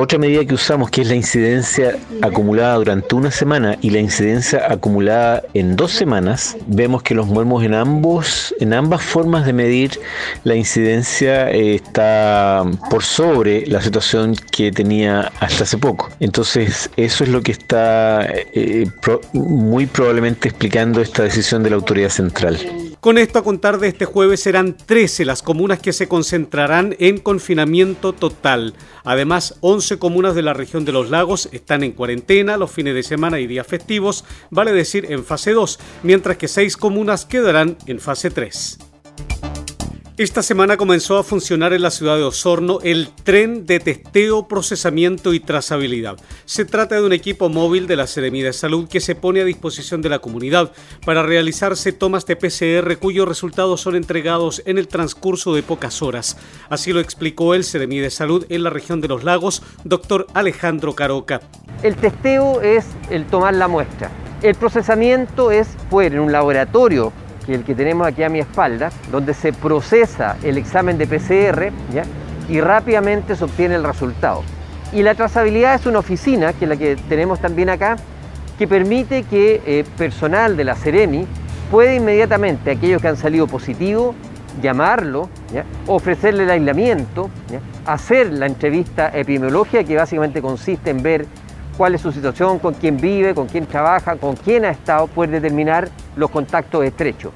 otra 0.00 0.18
medida 0.18 0.44
que 0.44 0.54
usamos, 0.54 0.90
que 0.90 1.02
es 1.02 1.08
la 1.08 1.14
incidencia 1.14 1.96
acumulada 2.22 2.74
durante 2.76 3.14
una 3.14 3.30
semana 3.30 3.76
y 3.80 3.90
la 3.90 3.98
incidencia 3.98 4.66
acumulada 4.70 5.42
en 5.54 5.76
dos 5.76 5.92
semanas, 5.92 6.56
vemos 6.66 7.02
que 7.02 7.14
los 7.14 7.26
muermos 7.26 7.64
en 7.64 7.74
ambos, 7.74 8.54
en 8.60 8.72
ambas 8.72 9.02
formas 9.02 9.46
de 9.46 9.52
medir 9.52 10.00
la 10.44 10.54
incidencia 10.54 11.50
eh, 11.50 11.74
está 11.74 12.64
por 12.90 13.02
sobre 13.02 13.66
la 13.66 13.80
situación 13.80 14.34
que 14.50 14.72
tenía 14.72 15.30
hasta 15.40 15.64
hace 15.64 15.78
poco. 15.78 16.08
Entonces, 16.20 16.90
eso 16.96 17.24
es 17.24 17.30
lo 17.30 17.42
que 17.42 17.52
está 17.52 18.26
eh, 18.26 18.86
muy 19.32 19.86
probablemente 19.86 20.48
explicando 20.48 21.00
esta 21.00 21.24
decisión 21.24 21.62
de 21.62 21.70
la 21.70 21.76
autoridad 21.76 22.10
central. 22.10 22.58
Con 23.00 23.16
esto, 23.16 23.38
a 23.38 23.44
contar 23.44 23.78
de 23.78 23.88
este 23.88 24.04
jueves, 24.04 24.42
serán 24.42 24.76
13 24.76 25.24
las 25.24 25.42
comunas 25.42 25.78
que 25.78 25.94
se 25.94 26.06
concentrarán 26.06 26.96
en 26.98 27.16
confinamiento 27.16 28.12
total. 28.12 28.74
Además, 29.04 29.56
11 29.60 29.98
comunas 29.98 30.34
de 30.34 30.42
la 30.42 30.52
región 30.52 30.84
de 30.84 30.92
los 30.92 31.08
lagos 31.08 31.48
están 31.52 31.82
en 31.82 31.92
cuarentena 31.92 32.58
los 32.58 32.70
fines 32.70 32.94
de 32.94 33.02
semana 33.02 33.40
y 33.40 33.46
días 33.46 33.66
festivos, 33.66 34.26
vale 34.50 34.74
decir 34.74 35.06
en 35.08 35.24
fase 35.24 35.52
2, 35.52 35.80
mientras 36.02 36.36
que 36.36 36.46
6 36.46 36.76
comunas 36.76 37.24
quedarán 37.24 37.78
en 37.86 38.00
fase 38.00 38.30
3. 38.30 38.89
Esta 40.20 40.42
semana 40.42 40.76
comenzó 40.76 41.16
a 41.16 41.24
funcionar 41.24 41.72
en 41.72 41.80
la 41.80 41.90
ciudad 41.90 42.16
de 42.16 42.24
Osorno 42.24 42.80
el 42.82 43.08
tren 43.24 43.64
de 43.64 43.80
testeo, 43.80 44.46
procesamiento 44.46 45.32
y 45.32 45.40
trazabilidad. 45.40 46.18
Se 46.44 46.66
trata 46.66 46.96
de 46.96 47.06
un 47.06 47.14
equipo 47.14 47.48
móvil 47.48 47.86
de 47.86 47.96
la 47.96 48.06
Seremía 48.06 48.44
de 48.44 48.52
Salud 48.52 48.86
que 48.86 49.00
se 49.00 49.14
pone 49.14 49.40
a 49.40 49.46
disposición 49.46 50.02
de 50.02 50.10
la 50.10 50.18
comunidad 50.18 50.72
para 51.06 51.22
realizarse 51.22 51.92
tomas 51.92 52.26
de 52.26 52.36
PCR 52.36 52.98
cuyos 52.98 53.26
resultados 53.26 53.80
son 53.80 53.96
entregados 53.96 54.62
en 54.66 54.76
el 54.76 54.88
transcurso 54.88 55.54
de 55.54 55.62
pocas 55.62 56.02
horas. 56.02 56.36
Así 56.68 56.92
lo 56.92 57.00
explicó 57.00 57.54
el 57.54 57.64
Seremí 57.64 57.98
de 57.98 58.10
Salud 58.10 58.44
en 58.50 58.62
la 58.62 58.68
región 58.68 59.00
de 59.00 59.08
los 59.08 59.24
lagos, 59.24 59.62
doctor 59.84 60.26
Alejandro 60.34 60.94
Caroca. 60.94 61.40
El 61.82 61.96
testeo 61.96 62.60
es 62.60 62.84
el 63.08 63.24
tomar 63.24 63.54
la 63.54 63.68
muestra. 63.68 64.10
El 64.42 64.54
procesamiento 64.54 65.50
es 65.50 65.68
poder 65.88 66.12
en 66.12 66.20
un 66.20 66.32
laboratorio 66.32 67.10
el 67.52 67.64
que 67.64 67.74
tenemos 67.74 68.06
aquí 68.06 68.22
a 68.22 68.28
mi 68.28 68.38
espalda, 68.40 68.90
donde 69.10 69.34
se 69.34 69.52
procesa 69.52 70.36
el 70.42 70.58
examen 70.58 70.98
de 70.98 71.06
PCR 71.06 71.72
y 72.48 72.60
rápidamente 72.60 73.36
se 73.36 73.44
obtiene 73.44 73.76
el 73.76 73.84
resultado. 73.84 74.42
Y 74.92 75.02
la 75.02 75.14
trazabilidad 75.14 75.74
es 75.74 75.86
una 75.86 76.00
oficina, 76.00 76.52
que 76.52 76.64
es 76.64 76.68
la 76.68 76.76
que 76.76 76.96
tenemos 77.08 77.40
también 77.40 77.70
acá, 77.70 77.96
que 78.58 78.66
permite 78.66 79.22
que 79.22 79.62
eh, 79.64 79.84
personal 79.96 80.56
de 80.56 80.64
la 80.64 80.74
Ceremi 80.74 81.26
puede 81.70 81.94
inmediatamente, 81.94 82.72
aquellos 82.72 83.00
que 83.00 83.08
han 83.08 83.16
salido 83.16 83.46
positivos, 83.46 84.16
llamarlo, 84.60 85.28
ofrecerle 85.86 86.42
el 86.42 86.50
aislamiento, 86.50 87.30
hacer 87.86 88.32
la 88.32 88.46
entrevista 88.46 89.10
epidemiológica 89.14 89.84
que 89.84 89.96
básicamente 89.96 90.42
consiste 90.42 90.90
en 90.90 91.02
ver 91.02 91.26
cuál 91.80 91.94
es 91.94 92.02
su 92.02 92.12
situación, 92.12 92.58
con 92.58 92.74
quién 92.74 92.98
vive, 92.98 93.34
con 93.34 93.46
quién 93.46 93.64
trabaja, 93.64 94.16
con 94.16 94.36
quién 94.36 94.66
ha 94.66 94.70
estado, 94.70 95.06
poder 95.06 95.30
determinar 95.30 95.88
los 96.14 96.28
contactos 96.28 96.84
estrechos. 96.84 97.32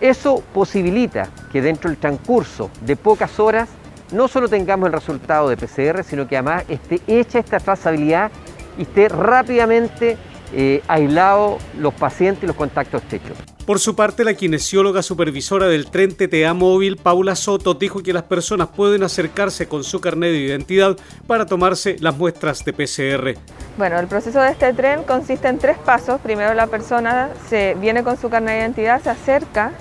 Eso 0.00 0.42
posibilita 0.54 1.28
que 1.52 1.60
dentro 1.60 1.90
del 1.90 1.98
transcurso 1.98 2.70
de 2.80 2.96
pocas 2.96 3.38
horas 3.38 3.68
no 4.10 4.26
solo 4.26 4.48
tengamos 4.48 4.86
el 4.86 4.94
resultado 4.94 5.50
de 5.50 5.58
PCR, 5.58 6.02
sino 6.02 6.26
que 6.26 6.38
además 6.38 6.64
esté 6.66 7.02
hecha 7.06 7.40
esta 7.40 7.60
trazabilidad 7.60 8.30
y 8.78 8.82
esté 8.84 9.10
rápidamente 9.10 10.16
eh, 10.54 10.82
aislado 10.88 11.58
los 11.78 11.92
pacientes 11.92 12.44
y 12.44 12.46
los 12.46 12.56
contactos 12.56 13.02
estrechos. 13.02 13.36
Por 13.68 13.80
su 13.80 13.94
parte, 13.94 14.24
la 14.24 14.32
kinesióloga 14.32 15.02
supervisora 15.02 15.66
del 15.66 15.90
tren 15.90 16.16
TTA 16.16 16.54
móvil, 16.54 16.96
Paula 16.96 17.36
Soto, 17.36 17.74
dijo 17.74 18.02
que 18.02 18.14
las 18.14 18.22
personas 18.22 18.68
pueden 18.68 19.02
acercarse 19.02 19.68
con 19.68 19.84
su 19.84 20.00
carnet 20.00 20.32
de 20.32 20.38
identidad 20.38 20.96
para 21.26 21.44
tomarse 21.44 21.96
las 22.00 22.16
muestras 22.16 22.64
de 22.64 22.72
PCR. 22.72 23.38
Bueno, 23.76 23.98
el 23.98 24.06
proceso 24.06 24.40
de 24.40 24.52
este 24.52 24.72
tren 24.72 25.02
consiste 25.02 25.48
en 25.48 25.58
tres 25.58 25.76
pasos. 25.76 26.18
Primero 26.22 26.54
la 26.54 26.66
persona 26.66 27.28
se 27.50 27.76
viene 27.78 28.02
con 28.02 28.16
su 28.16 28.30
carnet 28.30 28.54
de 28.54 28.60
identidad, 28.60 29.02
se 29.02 29.10
acerca, 29.10 29.72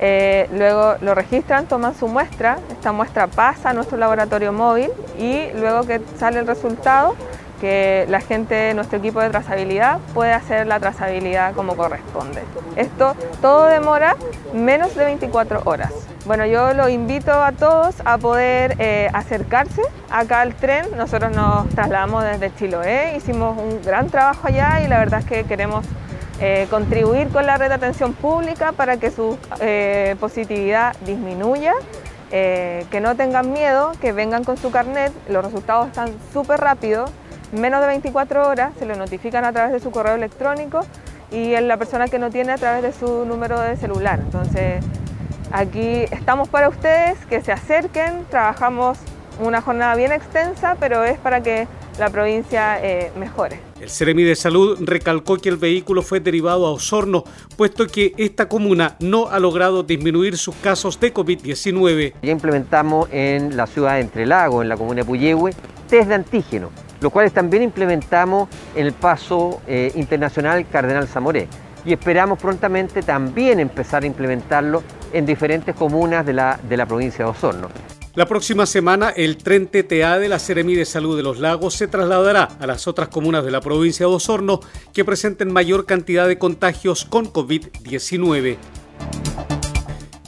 eh, 0.00 0.48
luego 0.52 0.96
lo 1.00 1.14
registran, 1.14 1.68
toman 1.68 1.96
su 1.96 2.08
muestra, 2.08 2.58
esta 2.72 2.90
muestra 2.90 3.28
pasa 3.28 3.70
a 3.70 3.72
nuestro 3.74 3.96
laboratorio 3.96 4.52
móvil 4.52 4.90
y 5.20 5.52
luego 5.56 5.86
que 5.86 6.00
sale 6.18 6.40
el 6.40 6.48
resultado, 6.48 7.14
que 7.60 8.06
la 8.08 8.20
gente 8.20 8.54
de 8.54 8.74
nuestro 8.74 8.98
equipo 8.98 9.20
de 9.20 9.30
trazabilidad 9.30 9.98
puede 10.14 10.32
hacer 10.32 10.66
la 10.66 10.78
trazabilidad 10.80 11.54
como 11.54 11.76
corresponde. 11.76 12.42
Esto 12.76 13.14
todo 13.40 13.66
demora 13.66 14.16
menos 14.52 14.94
de 14.94 15.04
24 15.04 15.62
horas. 15.64 15.92
Bueno, 16.26 16.44
yo 16.44 16.74
lo 16.74 16.88
invito 16.88 17.32
a 17.32 17.52
todos 17.52 17.94
a 18.04 18.18
poder 18.18 18.74
eh, 18.78 19.08
acercarse 19.12 19.82
acá 20.10 20.40
al 20.40 20.54
tren. 20.54 20.84
Nosotros 20.96 21.34
nos 21.34 21.68
trasladamos 21.68 22.24
desde 22.24 22.54
Chiloé, 22.54 23.16
hicimos 23.16 23.56
un 23.56 23.80
gran 23.82 24.08
trabajo 24.08 24.48
allá 24.48 24.80
y 24.84 24.88
la 24.88 24.98
verdad 24.98 25.20
es 25.20 25.26
que 25.26 25.44
queremos 25.44 25.86
eh, 26.40 26.66
contribuir 26.68 27.28
con 27.28 27.46
la 27.46 27.56
red 27.56 27.68
de 27.68 27.74
atención 27.74 28.12
pública 28.12 28.72
para 28.72 28.96
que 28.98 29.10
su 29.10 29.38
eh, 29.60 30.16
positividad 30.20 30.96
disminuya. 31.06 31.74
que 32.28 33.00
no 33.00 33.14
tengan 33.14 33.52
miedo, 33.52 33.92
que 34.00 34.12
vengan 34.12 34.42
con 34.42 34.56
su 34.56 34.70
carnet, 34.72 35.12
los 35.28 35.44
resultados 35.44 35.86
están 35.86 36.10
súper 36.32 36.60
rápidos 36.60 37.08
menos 37.56 37.80
de 37.80 37.86
24 37.88 38.48
horas 38.48 38.72
se 38.78 38.86
le 38.86 38.96
notifican 38.96 39.44
a 39.44 39.52
través 39.52 39.72
de 39.72 39.80
su 39.80 39.90
correo 39.90 40.14
electrónico 40.14 40.80
y 41.30 41.54
en 41.54 41.68
la 41.68 41.76
persona 41.76 42.08
que 42.08 42.18
no 42.18 42.30
tiene 42.30 42.52
a 42.52 42.56
través 42.56 42.82
de 42.82 42.92
su 42.92 43.24
número 43.24 43.60
de 43.60 43.76
celular. 43.76 44.20
Entonces, 44.20 44.84
aquí 45.52 46.04
estamos 46.10 46.48
para 46.48 46.68
ustedes, 46.68 47.18
que 47.26 47.40
se 47.40 47.52
acerquen, 47.52 48.24
trabajamos 48.30 48.98
una 49.40 49.60
jornada 49.60 49.94
bien 49.96 50.12
extensa, 50.12 50.76
pero 50.78 51.04
es 51.04 51.18
para 51.18 51.42
que 51.42 51.66
la 51.98 52.10
provincia 52.10 52.78
eh, 52.82 53.10
mejore. 53.18 53.60
El 53.80 53.90
Ceremi 53.90 54.22
de 54.22 54.34
Salud 54.34 54.78
recalcó 54.80 55.36
que 55.36 55.48
el 55.48 55.56
vehículo 55.56 56.02
fue 56.02 56.20
derivado 56.20 56.66
a 56.66 56.70
Osorno, 56.70 57.24
puesto 57.56 57.86
que 57.86 58.14
esta 58.16 58.48
comuna 58.48 58.96
no 59.00 59.28
ha 59.28 59.38
logrado 59.38 59.82
disminuir 59.82 60.36
sus 60.38 60.54
casos 60.56 60.98
de 61.00 61.12
COVID-19. 61.12 62.14
Ya 62.22 62.32
implementamos 62.32 63.08
en 63.12 63.56
la 63.56 63.66
ciudad 63.66 63.94
de 63.94 64.00
Entre 64.00 64.26
Lagos, 64.26 64.62
en 64.62 64.68
la 64.68 64.76
comuna 64.76 65.00
de 65.00 65.04
Puyehue, 65.04 65.52
test 65.88 66.08
de 66.08 66.14
antígeno 66.14 66.85
los 67.00 67.12
cuales 67.12 67.32
también 67.32 67.62
implementamos 67.62 68.48
en 68.74 68.86
el 68.86 68.92
paso 68.92 69.60
eh, 69.66 69.92
internacional 69.94 70.66
Cardenal 70.68 71.08
Zamoré. 71.08 71.48
Y 71.84 71.92
esperamos 71.92 72.38
prontamente 72.38 73.02
también 73.02 73.60
empezar 73.60 74.02
a 74.02 74.06
implementarlo 74.06 74.82
en 75.12 75.24
diferentes 75.24 75.74
comunas 75.74 76.26
de 76.26 76.32
la, 76.32 76.58
de 76.68 76.76
la 76.76 76.86
provincia 76.86 77.24
de 77.24 77.30
Osorno. 77.30 77.68
La 78.16 78.24
próxima 78.24 78.64
semana 78.64 79.10
el 79.10 79.36
tren 79.36 79.68
TTA 79.68 80.18
de 80.18 80.30
la 80.30 80.38
Seremi 80.38 80.74
de 80.74 80.86
Salud 80.86 81.18
de 81.18 81.22
los 81.22 81.38
Lagos 81.38 81.74
se 81.74 81.86
trasladará 81.86 82.48
a 82.58 82.66
las 82.66 82.88
otras 82.88 83.08
comunas 83.08 83.44
de 83.44 83.50
la 83.50 83.60
provincia 83.60 84.06
de 84.06 84.12
Osorno 84.12 84.60
que 84.94 85.04
presenten 85.04 85.52
mayor 85.52 85.84
cantidad 85.84 86.26
de 86.26 86.38
contagios 86.38 87.04
con 87.04 87.26
COVID-19. 87.26 88.56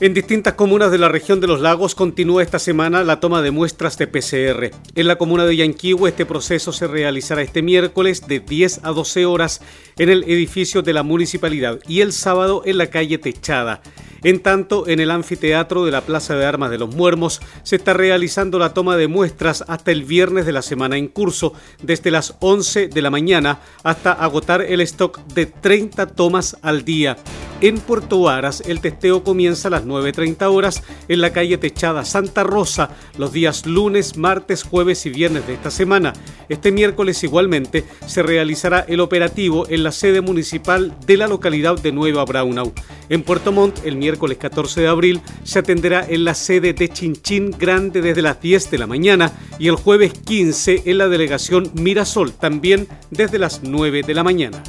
En 0.00 0.14
distintas 0.14 0.54
comunas 0.54 0.92
de 0.92 0.98
la 0.98 1.08
región 1.08 1.40
de 1.40 1.48
los 1.48 1.60
lagos 1.60 1.96
continúa 1.96 2.44
esta 2.44 2.60
semana 2.60 3.02
la 3.02 3.18
toma 3.18 3.42
de 3.42 3.50
muestras 3.50 3.98
de 3.98 4.06
PCR. 4.06 4.70
En 4.94 5.08
la 5.08 5.16
comuna 5.16 5.44
de 5.44 5.56
Yanquihue 5.56 6.10
este 6.10 6.24
proceso 6.24 6.72
se 6.72 6.86
realizará 6.86 7.42
este 7.42 7.62
miércoles 7.62 8.28
de 8.28 8.38
10 8.38 8.84
a 8.84 8.90
12 8.90 9.26
horas 9.26 9.60
en 9.96 10.08
el 10.08 10.22
edificio 10.22 10.82
de 10.82 10.92
la 10.92 11.02
municipalidad 11.02 11.80
y 11.88 12.02
el 12.02 12.12
sábado 12.12 12.62
en 12.64 12.78
la 12.78 12.86
calle 12.86 13.18
Techada. 13.18 13.82
En 14.22 14.40
tanto, 14.40 14.88
en 14.88 15.00
el 15.00 15.10
anfiteatro 15.10 15.84
de 15.84 15.92
la 15.92 16.00
Plaza 16.00 16.34
de 16.34 16.44
Armas 16.44 16.70
de 16.70 16.78
los 16.78 16.94
Muermos 16.94 17.40
se 17.62 17.76
está 17.76 17.92
realizando 17.92 18.58
la 18.58 18.74
toma 18.74 18.96
de 18.96 19.08
muestras 19.08 19.64
hasta 19.68 19.92
el 19.92 20.04
viernes 20.04 20.46
de 20.46 20.52
la 20.52 20.62
semana 20.62 20.96
en 20.96 21.08
curso, 21.08 21.52
desde 21.82 22.10
las 22.10 22.34
11 22.40 22.88
de 22.88 23.02
la 23.02 23.10
mañana 23.10 23.60
hasta 23.82 24.12
agotar 24.12 24.62
el 24.62 24.80
stock 24.80 25.20
de 25.34 25.46
30 25.46 26.06
tomas 26.06 26.56
al 26.62 26.84
día. 26.84 27.16
En 27.60 27.78
Puerto 27.78 28.20
Varas, 28.20 28.62
el 28.66 28.80
testeo 28.80 29.24
comienza 29.24 29.66
a 29.66 29.72
las 29.72 29.84
9.30 29.84 30.48
horas 30.48 30.84
en 31.08 31.20
la 31.20 31.32
calle 31.32 31.58
Techada 31.58 32.04
Santa 32.04 32.44
Rosa 32.44 32.90
los 33.16 33.32
días 33.32 33.66
lunes, 33.66 34.16
martes, 34.16 34.62
jueves 34.62 35.04
y 35.06 35.10
viernes 35.10 35.44
de 35.48 35.54
esta 35.54 35.72
semana. 35.72 36.12
Este 36.48 36.70
miércoles 36.70 37.24
igualmente 37.24 37.84
se 38.06 38.22
realizará 38.22 38.84
el 38.86 39.00
operativo 39.00 39.68
en 39.68 39.82
la 39.82 39.90
sede 39.90 40.20
municipal 40.20 40.94
de 41.04 41.16
la 41.16 41.26
localidad 41.26 41.76
de 41.80 41.90
Nueva 41.90 42.24
Braunau. 42.24 42.72
En 43.08 43.24
Puerto 43.24 43.50
Montt, 43.50 43.84
el 43.84 43.96
miércoles 43.96 44.07
14 44.16 44.80
de 44.80 44.88
abril, 44.88 45.20
se 45.44 45.58
atenderá 45.58 46.06
en 46.08 46.24
la 46.24 46.34
sede 46.34 46.72
de 46.72 46.88
Chinchín 46.88 47.50
Grande 47.50 48.00
desde 48.00 48.22
las 48.22 48.40
10 48.40 48.70
de 48.70 48.78
la 48.78 48.86
mañana 48.86 49.32
y 49.58 49.68
el 49.68 49.76
jueves 49.76 50.12
15 50.12 50.84
en 50.86 50.98
la 50.98 51.08
delegación 51.08 51.70
Mirasol, 51.74 52.32
también 52.32 52.88
desde 53.10 53.38
las 53.38 53.62
9 53.62 54.02
de 54.02 54.14
la 54.14 54.24
mañana. 54.24 54.62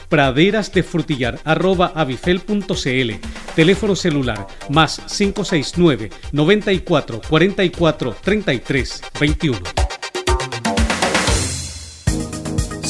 praderasdefrutillar.avifel.cl. 0.11 3.11
Teléfono 3.55 3.95
celular 3.95 4.45
más 4.69 5.01
569 5.07 6.11
94 6.31 7.21
44 7.27 8.15
33 8.21 9.01
21. 9.19 9.59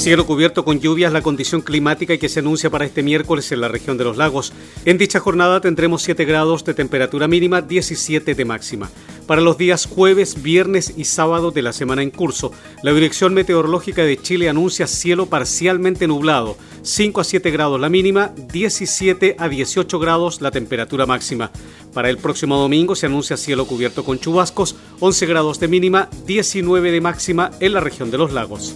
Cielo 0.02 0.26
cubierto 0.26 0.66
con 0.66 0.80
lluvias, 0.80 1.14
la 1.14 1.22
condición 1.22 1.62
climática 1.62 2.18
que 2.18 2.28
se 2.28 2.40
anuncia 2.40 2.72
para 2.72 2.86
este 2.86 3.04
miércoles 3.04 3.52
en 3.52 3.62
la 3.62 3.68
región 3.68 4.00
de 4.00 4.04
los 4.04 4.18
lagos. 4.18 4.52
En 4.84 4.98
dicha 4.98 5.20
jornada 5.20 5.62
tendremos 5.62 6.02
7 6.02 6.26
grados 6.26 6.66
de 6.66 6.74
temperatura 6.74 7.28
mínima, 7.28 7.62
17 7.62 8.34
de 8.34 8.46
máxima. 8.46 8.90
Para 9.32 9.44
los 9.44 9.58
días 9.58 9.86
jueves, 9.86 10.44
viernes 10.44 10.94
y 10.98 11.06
sábado 11.06 11.52
de 11.52 11.62
la 11.62 11.72
semana 11.72 12.04
en 12.04 12.10
curso, 12.10 12.52
la 12.84 12.92
Dirección 12.92 13.34
Meteorológica 13.34 14.04
de 14.04 14.22
Chile 14.22 14.50
anuncia 14.50 14.88
cielo 14.88 15.28
parcialmente 15.28 16.06
nublado, 16.06 16.58
5 16.82 17.22
a 17.22 17.24
7 17.24 17.50
grados 17.50 17.80
la 17.80 17.88
mínima, 17.88 18.34
17 18.52 19.38
a 19.40 19.48
18 19.48 20.00
grados 20.00 20.42
la 20.42 20.52
temperatura 20.52 21.06
máxima. 21.06 21.50
Para 21.94 22.10
el 22.10 22.18
próximo 22.18 22.58
domingo 22.58 22.94
se 22.94 23.06
anuncia 23.06 23.38
cielo 23.38 23.66
cubierto 23.66 24.04
con 24.04 24.20
chubascos, 24.20 24.76
11 25.00 25.26
grados 25.28 25.62
de 25.62 25.70
mínima, 25.70 26.10
19 26.28 26.92
de 26.92 27.00
máxima 27.00 27.52
en 27.62 27.72
la 27.72 27.80
región 27.80 28.12
de 28.12 28.18
los 28.18 28.34
lagos. 28.34 28.76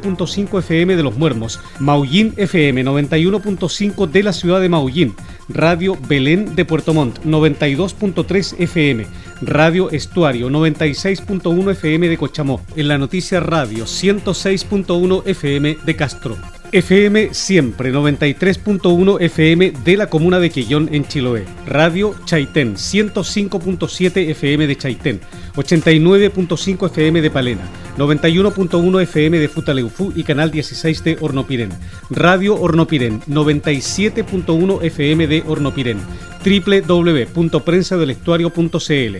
9.5 0.00 0.58
FM 0.58 0.96
de 0.96 1.02
Los 1.02 1.16
Muermos, 1.16 1.60
Maullín 1.78 2.34
FM 2.36 2.84
91.5 2.84 4.06
de 4.08 4.22
la 4.22 4.32
ciudad 4.32 4.60
de 4.60 4.68
Maullín, 4.68 5.14
Radio 5.48 5.96
Belén 6.08 6.54
de 6.54 6.64
Puerto 6.64 6.94
Montt 6.94 7.20
92.3 7.24 8.56
FM, 8.58 9.06
Radio 9.42 9.90
Estuario 9.90 10.50
96.1 10.50 11.70
FM 11.72 12.08
de 12.08 12.18
Cochamó, 12.18 12.60
en 12.76 12.88
la 12.88 12.98
noticia 12.98 13.40
Radio 13.40 13.84
106.1 13.84 15.22
FM 15.26 15.78
de 15.84 15.96
Castro. 15.96 16.36
FM 16.72 17.32
Siempre 17.32 17.92
93.1 17.92 19.20
FM 19.20 19.72
de 19.84 19.96
la 19.96 20.08
comuna 20.08 20.40
de 20.40 20.50
Quillón 20.50 20.88
en 20.92 21.06
Chiloé. 21.06 21.44
Radio 21.66 22.14
Chaitén 22.24 22.74
105.7 22.74 24.30
FM 24.30 24.66
de 24.66 24.76
Chaitén. 24.76 25.20
89.5 25.54 26.86
FM 26.86 27.22
de 27.22 27.30
Palena. 27.30 27.68
91.1 27.96 29.02
FM 29.02 29.38
de 29.38 29.48
Futaleufú 29.48 30.12
y 30.14 30.24
Canal 30.24 30.50
16 30.50 31.04
de 31.04 31.16
Hornopirén. 31.20 31.70
Radio 32.10 32.60
Hornopirén 32.60 33.20
97.1 33.22 34.82
FM 34.82 35.26
de 35.26 35.42
Hornopirén 35.46 35.98
www.prensadelestuario.cl, 36.46 39.16